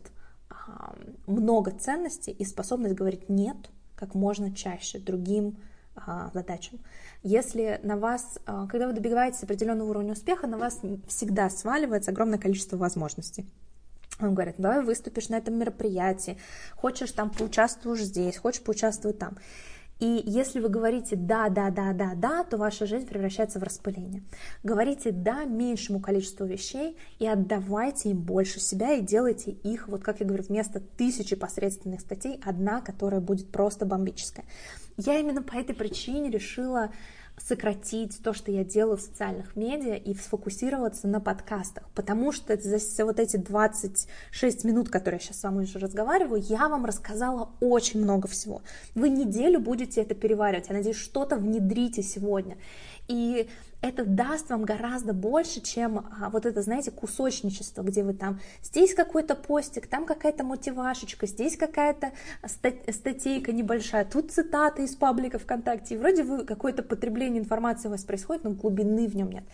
а, 0.48 0.96
много 1.26 1.72
ценностей 1.72 2.30
и 2.30 2.42
способность 2.46 2.94
говорить 2.94 3.28
«нет» 3.28 3.58
как 3.96 4.14
можно 4.14 4.54
чаще 4.54 4.98
другим 4.98 5.58
а, 5.94 6.30
задачам. 6.32 6.78
Если 7.22 7.78
на 7.82 7.98
вас, 7.98 8.38
а, 8.46 8.66
когда 8.66 8.86
вы 8.86 8.94
добиваетесь 8.94 9.42
определенного 9.42 9.90
уровня 9.90 10.12
успеха, 10.12 10.46
на 10.46 10.56
вас 10.56 10.80
всегда 11.06 11.50
сваливается 11.50 12.12
огромное 12.12 12.38
количество 12.38 12.78
возможностей. 12.78 13.44
Он 14.18 14.32
говорит, 14.32 14.54
давай 14.56 14.82
выступишь 14.82 15.28
на 15.28 15.34
этом 15.34 15.58
мероприятии, 15.58 16.38
хочешь 16.76 17.12
там 17.12 17.28
поучаствуешь 17.28 18.04
здесь, 18.04 18.38
хочешь 18.38 18.62
поучаствовать 18.62 19.18
там. 19.18 19.36
И 19.98 20.22
если 20.26 20.60
вы 20.60 20.68
говорите 20.68 21.16
да, 21.16 21.48
да, 21.48 21.70
да, 21.70 21.92
да, 21.92 22.12
да, 22.14 22.44
то 22.44 22.58
ваша 22.58 22.86
жизнь 22.86 23.06
превращается 23.06 23.58
в 23.58 23.62
распыление. 23.62 24.22
Говорите 24.62 25.10
да 25.10 25.44
меньшему 25.44 26.00
количеству 26.00 26.44
вещей 26.44 26.98
и 27.18 27.26
отдавайте 27.26 28.10
им 28.10 28.20
больше 28.20 28.60
себя 28.60 28.92
и 28.92 29.00
делайте 29.00 29.52
их, 29.52 29.88
вот 29.88 30.02
как 30.02 30.20
я 30.20 30.26
говорю, 30.26 30.44
вместо 30.44 30.80
тысячи 30.80 31.34
посредственных 31.34 32.00
статей, 32.00 32.40
одна, 32.44 32.82
которая 32.82 33.20
будет 33.20 33.50
просто 33.50 33.86
бомбическая. 33.86 34.44
Я 34.98 35.18
именно 35.18 35.42
по 35.42 35.54
этой 35.54 35.74
причине 35.74 36.30
решила 36.30 36.90
сократить 37.38 38.22
то, 38.22 38.32
что 38.32 38.50
я 38.50 38.64
делаю 38.64 38.96
в 38.96 39.02
социальных 39.02 39.56
медиа 39.56 39.94
и 39.94 40.14
сфокусироваться 40.14 41.06
на 41.06 41.20
подкастах, 41.20 41.84
потому 41.94 42.32
что 42.32 42.56
за 42.56 43.04
вот 43.04 43.20
эти 43.20 43.36
26 43.36 44.64
минут, 44.64 44.88
которые 44.88 45.18
я 45.18 45.26
сейчас 45.26 45.40
с 45.40 45.42
вами 45.42 45.62
уже 45.64 45.78
разговариваю, 45.78 46.42
я 46.42 46.68
вам 46.68 46.84
рассказала 46.84 47.50
очень 47.60 48.02
много 48.02 48.26
всего. 48.28 48.62
Вы 48.94 49.10
неделю 49.10 49.60
будете 49.60 50.00
это 50.00 50.14
переваривать, 50.14 50.68
я 50.68 50.74
надеюсь, 50.74 50.96
что-то 50.96 51.36
внедрите 51.36 52.02
сегодня. 52.02 52.56
И 53.08 53.48
это 53.82 54.04
даст 54.04 54.50
вам 54.50 54.64
гораздо 54.64 55.12
больше, 55.12 55.60
чем 55.60 55.98
а, 55.98 56.30
вот 56.30 56.46
это, 56.46 56.62
знаете, 56.62 56.90
кусочничество, 56.90 57.82
где 57.82 58.02
вы 58.02 58.14
там, 58.14 58.40
здесь 58.62 58.94
какой-то 58.94 59.34
постик, 59.34 59.86
там 59.86 60.06
какая-то 60.06 60.44
мотивашечка, 60.44 61.26
здесь 61.26 61.56
какая-то 61.56 62.12
статейка 62.46 63.52
небольшая, 63.52 64.04
тут 64.04 64.32
цитаты 64.32 64.84
из 64.84 64.96
паблика 64.96 65.38
ВКонтакте, 65.38 65.94
и 65.94 65.98
вроде 65.98 66.22
вы 66.22 66.44
какое-то 66.44 66.82
потребление 66.82 67.40
информации 67.40 67.88
у 67.88 67.92
вас 67.92 68.02
происходит, 68.02 68.44
но 68.44 68.50
глубины 68.50 69.06
в 69.08 69.14
нем 69.14 69.30
нет. 69.30 69.44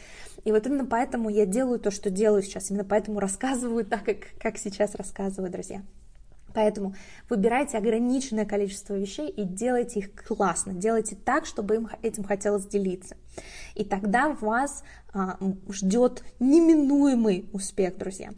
И 0.44 0.52
вот 0.52 0.66
именно 0.66 0.86
поэтому 0.86 1.28
я 1.28 1.44
делаю 1.46 1.78
то, 1.78 1.90
что 1.90 2.10
делаю 2.10 2.42
сейчас, 2.42 2.70
именно 2.70 2.84
поэтому 2.84 3.20
рассказываю 3.20 3.84
так, 3.84 4.04
как, 4.04 4.18
как 4.38 4.58
сейчас 4.58 4.94
рассказываю, 4.94 5.50
друзья. 5.50 5.82
Поэтому 6.54 6.94
выбирайте 7.28 7.78
ограниченное 7.78 8.44
количество 8.44 8.94
вещей 8.94 9.28
и 9.28 9.44
делайте 9.44 10.00
их 10.00 10.14
классно, 10.14 10.72
делайте 10.72 11.16
так, 11.16 11.46
чтобы 11.46 11.76
им 11.76 11.88
этим 12.02 12.24
хотелось 12.24 12.66
делиться. 12.66 13.16
И 13.74 13.84
тогда 13.84 14.28
вас 14.28 14.84
а, 15.12 15.38
ждет 15.68 16.22
неминуемый 16.38 17.48
успех, 17.52 17.96
друзья. 17.96 18.30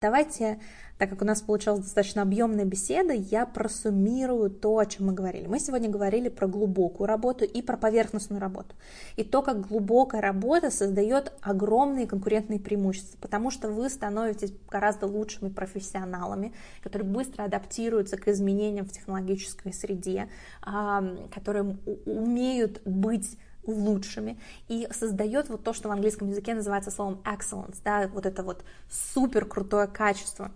Давайте 0.00 0.58
так 1.02 1.10
как 1.10 1.22
у 1.22 1.24
нас 1.24 1.42
получилась 1.42 1.80
достаточно 1.80 2.22
объемная 2.22 2.64
беседа, 2.64 3.12
я 3.12 3.44
просуммирую 3.44 4.50
то, 4.50 4.78
о 4.78 4.86
чем 4.86 5.06
мы 5.06 5.12
говорили. 5.12 5.48
Мы 5.48 5.58
сегодня 5.58 5.90
говорили 5.90 6.28
про 6.28 6.46
глубокую 6.46 7.08
работу 7.08 7.44
и 7.44 7.60
про 7.60 7.76
поверхностную 7.76 8.40
работу. 8.40 8.76
И 9.16 9.24
то, 9.24 9.42
как 9.42 9.66
глубокая 9.66 10.20
работа 10.20 10.70
создает 10.70 11.32
огромные 11.40 12.06
конкурентные 12.06 12.60
преимущества, 12.60 13.18
потому 13.20 13.50
что 13.50 13.68
вы 13.68 13.90
становитесь 13.90 14.54
гораздо 14.70 15.08
лучшими 15.08 15.48
профессионалами, 15.48 16.52
которые 16.84 17.08
быстро 17.08 17.42
адаптируются 17.42 18.16
к 18.16 18.28
изменениям 18.28 18.86
в 18.86 18.92
технологической 18.92 19.72
среде, 19.72 20.28
которые 20.62 21.78
умеют 22.06 22.80
быть 22.84 23.36
лучшими 23.64 24.38
и 24.68 24.86
создает 24.92 25.48
вот 25.48 25.64
то, 25.64 25.72
что 25.72 25.88
в 25.88 25.92
английском 25.92 26.28
языке 26.28 26.54
называется 26.54 26.92
словом 26.92 27.20
excellence, 27.24 27.78
да, 27.84 28.06
вот 28.06 28.24
это 28.24 28.44
вот 28.44 28.62
супер 28.88 29.46
крутое 29.46 29.88
качество, 29.88 30.52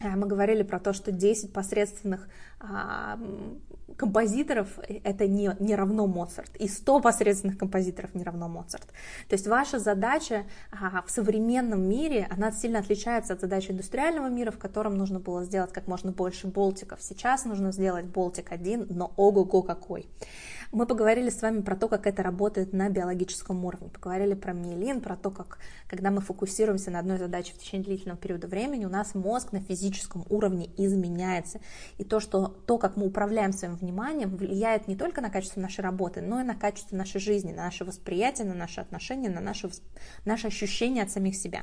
мы 0.00 0.26
говорили 0.26 0.62
про 0.62 0.78
то, 0.78 0.92
что 0.92 1.10
10 1.10 1.52
посредственных 1.52 2.28
а, 2.60 3.18
композиторов 3.96 4.78
это 5.04 5.26
не, 5.26 5.50
не 5.58 5.74
равно 5.74 6.06
Моцарт, 6.06 6.54
и 6.56 6.68
100 6.68 7.00
посредственных 7.00 7.58
композиторов 7.58 8.14
не 8.14 8.22
равно 8.22 8.48
Моцарт. 8.48 8.86
То 9.28 9.34
есть 9.34 9.46
ваша 9.46 9.78
задача 9.78 10.44
а, 10.70 11.02
в 11.02 11.10
современном 11.10 11.88
мире, 11.88 12.28
она 12.30 12.52
сильно 12.52 12.80
отличается 12.80 13.32
от 13.32 13.40
задачи 13.40 13.70
индустриального 13.70 14.28
мира, 14.28 14.50
в 14.50 14.58
котором 14.58 14.96
нужно 14.96 15.20
было 15.20 15.44
сделать 15.44 15.72
как 15.72 15.86
можно 15.86 16.12
больше 16.12 16.46
болтиков. 16.46 17.00
Сейчас 17.02 17.44
нужно 17.44 17.72
сделать 17.72 18.06
болтик 18.06 18.52
один, 18.52 18.86
но 18.90 19.12
ого-го 19.16 19.62
какой. 19.62 20.06
Мы 20.72 20.86
поговорили 20.86 21.30
с 21.30 21.42
вами 21.42 21.60
про 21.62 21.76
то, 21.76 21.88
как 21.88 22.06
это 22.06 22.22
работает 22.22 22.72
на 22.72 22.88
биологическом 22.88 23.64
уровне, 23.64 23.88
поговорили 23.88 24.34
про 24.34 24.52
миелин, 24.52 25.00
про 25.00 25.16
то, 25.16 25.30
как 25.30 25.58
когда 25.88 26.10
мы 26.10 26.20
фокусируемся 26.20 26.90
на 26.90 26.98
одной 26.98 27.18
задаче 27.18 27.52
в 27.52 27.58
течение 27.58 27.84
длительного 27.84 28.18
периода 28.18 28.48
времени, 28.48 28.84
у 28.84 28.88
нас 28.88 29.14
мозг 29.14 29.52
на 29.52 29.60
физическом 29.60 30.24
уровне 30.28 30.70
изменяется. 30.76 31.60
И 31.98 32.04
то, 32.04 32.20
что 32.20 32.48
то, 32.66 32.78
как 32.78 32.96
мы 32.96 33.06
управляем 33.06 33.52
своим 33.52 33.76
вниманием, 33.76 34.36
влияет 34.36 34.88
не 34.88 34.96
только 34.96 35.20
на 35.20 35.30
качество 35.30 35.60
нашей 35.60 35.80
работы, 35.80 36.20
но 36.20 36.40
и 36.40 36.44
на 36.44 36.54
качество 36.54 36.96
нашей 36.96 37.20
жизни, 37.20 37.52
на 37.52 37.64
наше 37.64 37.84
восприятие, 37.84 38.46
на 38.46 38.54
наши 38.54 38.80
отношения, 38.80 39.30
на 39.30 39.40
наше, 39.40 39.70
наше 40.24 40.48
ощущение 40.48 41.04
от 41.04 41.10
самих 41.10 41.36
себя. 41.36 41.62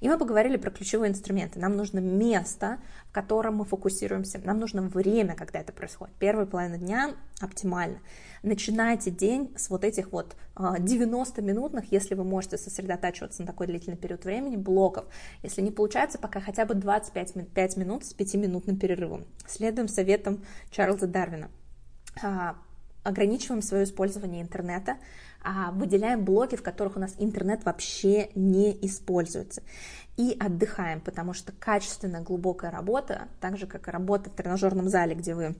И 0.00 0.08
мы 0.08 0.18
поговорили 0.18 0.56
про 0.56 0.70
ключевые 0.70 1.10
инструменты. 1.10 1.60
Нам 1.60 1.76
нужно 1.76 2.00
место, 2.00 2.78
в 3.10 3.12
котором 3.12 3.56
мы 3.56 3.64
фокусируемся. 3.64 4.40
Нам 4.44 4.60
нужно 4.60 4.82
время, 4.82 5.34
когда 5.34 5.58
это 5.58 5.72
происходит. 5.72 6.14
Первая 6.20 6.46
половина 6.46 6.78
дня 6.78 7.16
оптимально. 7.40 7.98
начинайте 8.44 9.10
день 9.10 9.52
с 9.56 9.68
вот 9.68 9.82
этих 9.82 10.12
вот 10.12 10.36
90-минутных, 10.54 11.84
а, 11.84 11.86
если 11.90 12.14
вы 12.14 12.22
можете 12.22 12.56
сосредотачиваться 12.56 13.42
на 13.42 13.48
такой 13.48 13.66
длительный 13.66 13.96
период 13.96 14.24
времени, 14.24 14.54
блоков. 14.54 15.06
Если 15.42 15.60
не 15.60 15.72
получается, 15.72 16.18
пока 16.18 16.40
хотя 16.40 16.64
бы 16.64 16.74
25 16.74 17.50
5 17.52 17.76
минут 17.76 18.04
с 18.04 18.14
5-минутным 18.14 18.76
перерывом. 18.76 19.26
Следуем 19.44 19.88
советам 19.88 20.44
Чарльза 20.70 21.08
Дарвина. 21.08 21.50
А, 22.22 22.58
ограничиваем 23.02 23.62
свое 23.62 23.84
использование 23.84 24.40
интернета, 24.40 24.98
а, 25.42 25.72
выделяем 25.72 26.24
блоки, 26.24 26.54
в 26.54 26.62
которых 26.62 26.96
у 26.96 27.00
нас 27.00 27.14
интернет 27.18 27.64
вообще 27.64 28.30
не 28.36 28.70
используется. 28.86 29.62
И 30.20 30.36
отдыхаем, 30.38 31.00
потому 31.00 31.32
что 31.32 31.50
качественная 31.50 32.20
глубокая 32.20 32.70
работа, 32.70 33.28
так 33.40 33.56
же 33.56 33.66
как 33.66 33.88
и 33.88 33.90
работа 33.90 34.28
в 34.28 34.34
тренажерном 34.34 34.90
зале, 34.90 35.14
где 35.14 35.34
вы 35.34 35.56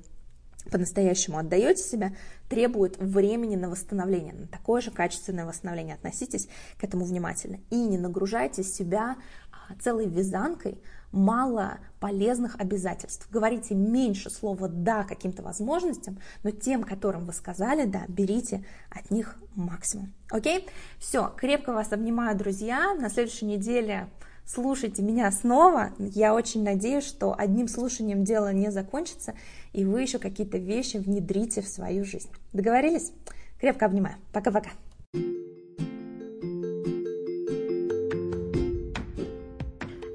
по-настоящему 0.70 1.38
отдаете 1.38 1.82
себя, 1.82 2.12
требует 2.50 2.98
времени 2.98 3.56
на 3.56 3.70
восстановление, 3.70 4.34
на 4.34 4.46
такое 4.46 4.82
же 4.82 4.90
качественное 4.90 5.46
восстановление. 5.46 5.94
Относитесь 5.94 6.46
к 6.78 6.84
этому 6.84 7.06
внимательно 7.06 7.60
и 7.70 7.76
не 7.76 7.96
нагружайте 7.96 8.62
себя 8.62 9.16
а, 9.50 9.74
целой 9.80 10.06
вязанкой 10.06 10.82
мало 11.10 11.78
полезных 11.98 12.60
обязательств. 12.60 13.30
Говорите 13.30 13.74
меньше 13.74 14.28
слова 14.28 14.68
«да» 14.68 15.04
каким-то 15.04 15.42
возможностям, 15.42 16.18
но 16.42 16.50
тем, 16.50 16.84
которым 16.84 17.24
вы 17.24 17.32
сказали 17.32 17.86
«да», 17.86 18.04
берите 18.08 18.66
от 18.90 19.10
них 19.10 19.36
максимум. 19.54 20.12
Окей? 20.28 20.68
Все, 20.98 21.32
крепко 21.34 21.72
вас 21.72 21.94
обнимаю, 21.94 22.36
друзья. 22.36 22.94
На 22.94 23.08
следующей 23.08 23.46
неделе 23.46 24.10
слушайте 24.52 25.02
меня 25.02 25.30
снова. 25.30 25.90
Я 25.98 26.34
очень 26.34 26.62
надеюсь, 26.62 27.04
что 27.04 27.34
одним 27.36 27.68
слушанием 27.68 28.24
дело 28.24 28.52
не 28.52 28.70
закончится, 28.70 29.34
и 29.72 29.84
вы 29.84 30.02
еще 30.02 30.18
какие-то 30.18 30.58
вещи 30.58 30.96
внедрите 30.96 31.62
в 31.62 31.68
свою 31.68 32.04
жизнь. 32.04 32.28
Договорились? 32.52 33.12
Крепко 33.60 33.86
обнимаю. 33.86 34.16
Пока-пока. 34.32 34.70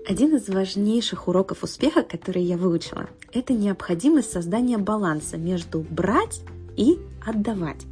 Один 0.07 0.35
из 0.35 0.47
важнейших 0.47 1.27
уроков 1.27 1.63
успеха, 1.63 2.03
который 2.03 2.43
я 2.43 2.57
выучила, 2.57 3.09
это 3.33 3.53
необходимость 3.53 4.31
создания 4.31 4.77
баланса 4.77 5.37
между 5.37 5.79
брать 5.79 6.41
и 6.77 6.99
отдавать. 7.25 7.85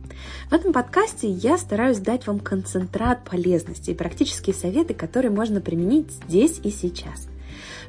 В 0.50 0.54
этом 0.54 0.74
подкасте 0.74 1.30
я 1.30 1.58
стараюсь 1.58 2.00
дать 2.00 2.28
вам 2.28 2.40
концентрат 2.40 3.24
полезности 3.24 3.92
и 3.92 3.96
практические 3.96 4.56
советы, 4.56 4.94
которые 4.94 5.32
можно 5.32 5.62
применить 5.62 6.12
здесь 6.12 6.60
и 6.64 6.70
сейчас. 6.70 7.28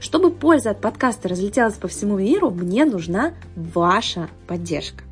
Чтобы 0.01 0.31
польза 0.31 0.71
от 0.71 0.81
подкаста 0.81 1.29
разлетелась 1.29 1.75
по 1.75 1.89
всему 1.89 2.19
миру, 2.19 2.51
мне 2.51 2.85
нужна 2.85 3.35
ваша 3.57 4.29
поддержка. 4.47 5.05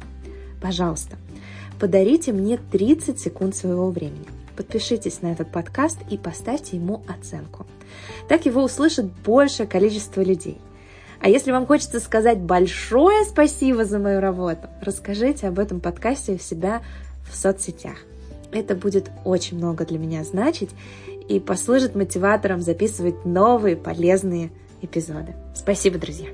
Пожалуйста, 0.61 1.17
подарите 1.81 2.33
мне 2.33 2.59
30 2.59 3.19
секунд 3.19 3.57
своего 3.57 3.91
времени. 3.91 4.27
Подпишитесь 4.57 5.23
на 5.23 5.33
этот 5.33 5.51
подкаст 5.51 5.99
и 6.11 6.19
поставьте 6.19 6.77
ему 6.77 7.03
оценку. 7.09 7.67
Так 8.29 8.47
его 8.47 8.63
услышит 8.63 9.07
большее 9.25 9.67
количество 9.67 10.21
людей. 10.21 10.59
А 11.21 11.29
если 11.29 11.53
вам 11.53 11.67
хочется 11.67 12.01
сказать 12.01 12.39
большое 12.39 13.25
спасибо 13.25 13.85
за 13.85 14.01
мою 14.01 14.21
работу, 14.21 14.69
расскажите 14.81 15.47
об 15.47 15.61
этом 15.61 15.81
подкасте 15.81 16.33
у 16.33 16.39
себя 16.39 16.83
в 17.33 17.37
соцсетях. 17.37 17.97
Это 18.53 18.75
будет 18.75 19.11
очень 19.25 19.57
много 19.57 19.85
для 19.85 19.99
меня 19.99 20.23
значить 20.25 20.71
и 21.29 21.41
послужит 21.41 21.95
мотиватором 21.95 22.61
записывать 22.61 23.25
новые 23.25 23.77
полезные 23.77 24.51
эпизоды. 24.83 25.35
Спасибо, 25.55 25.99
друзья! 25.99 26.29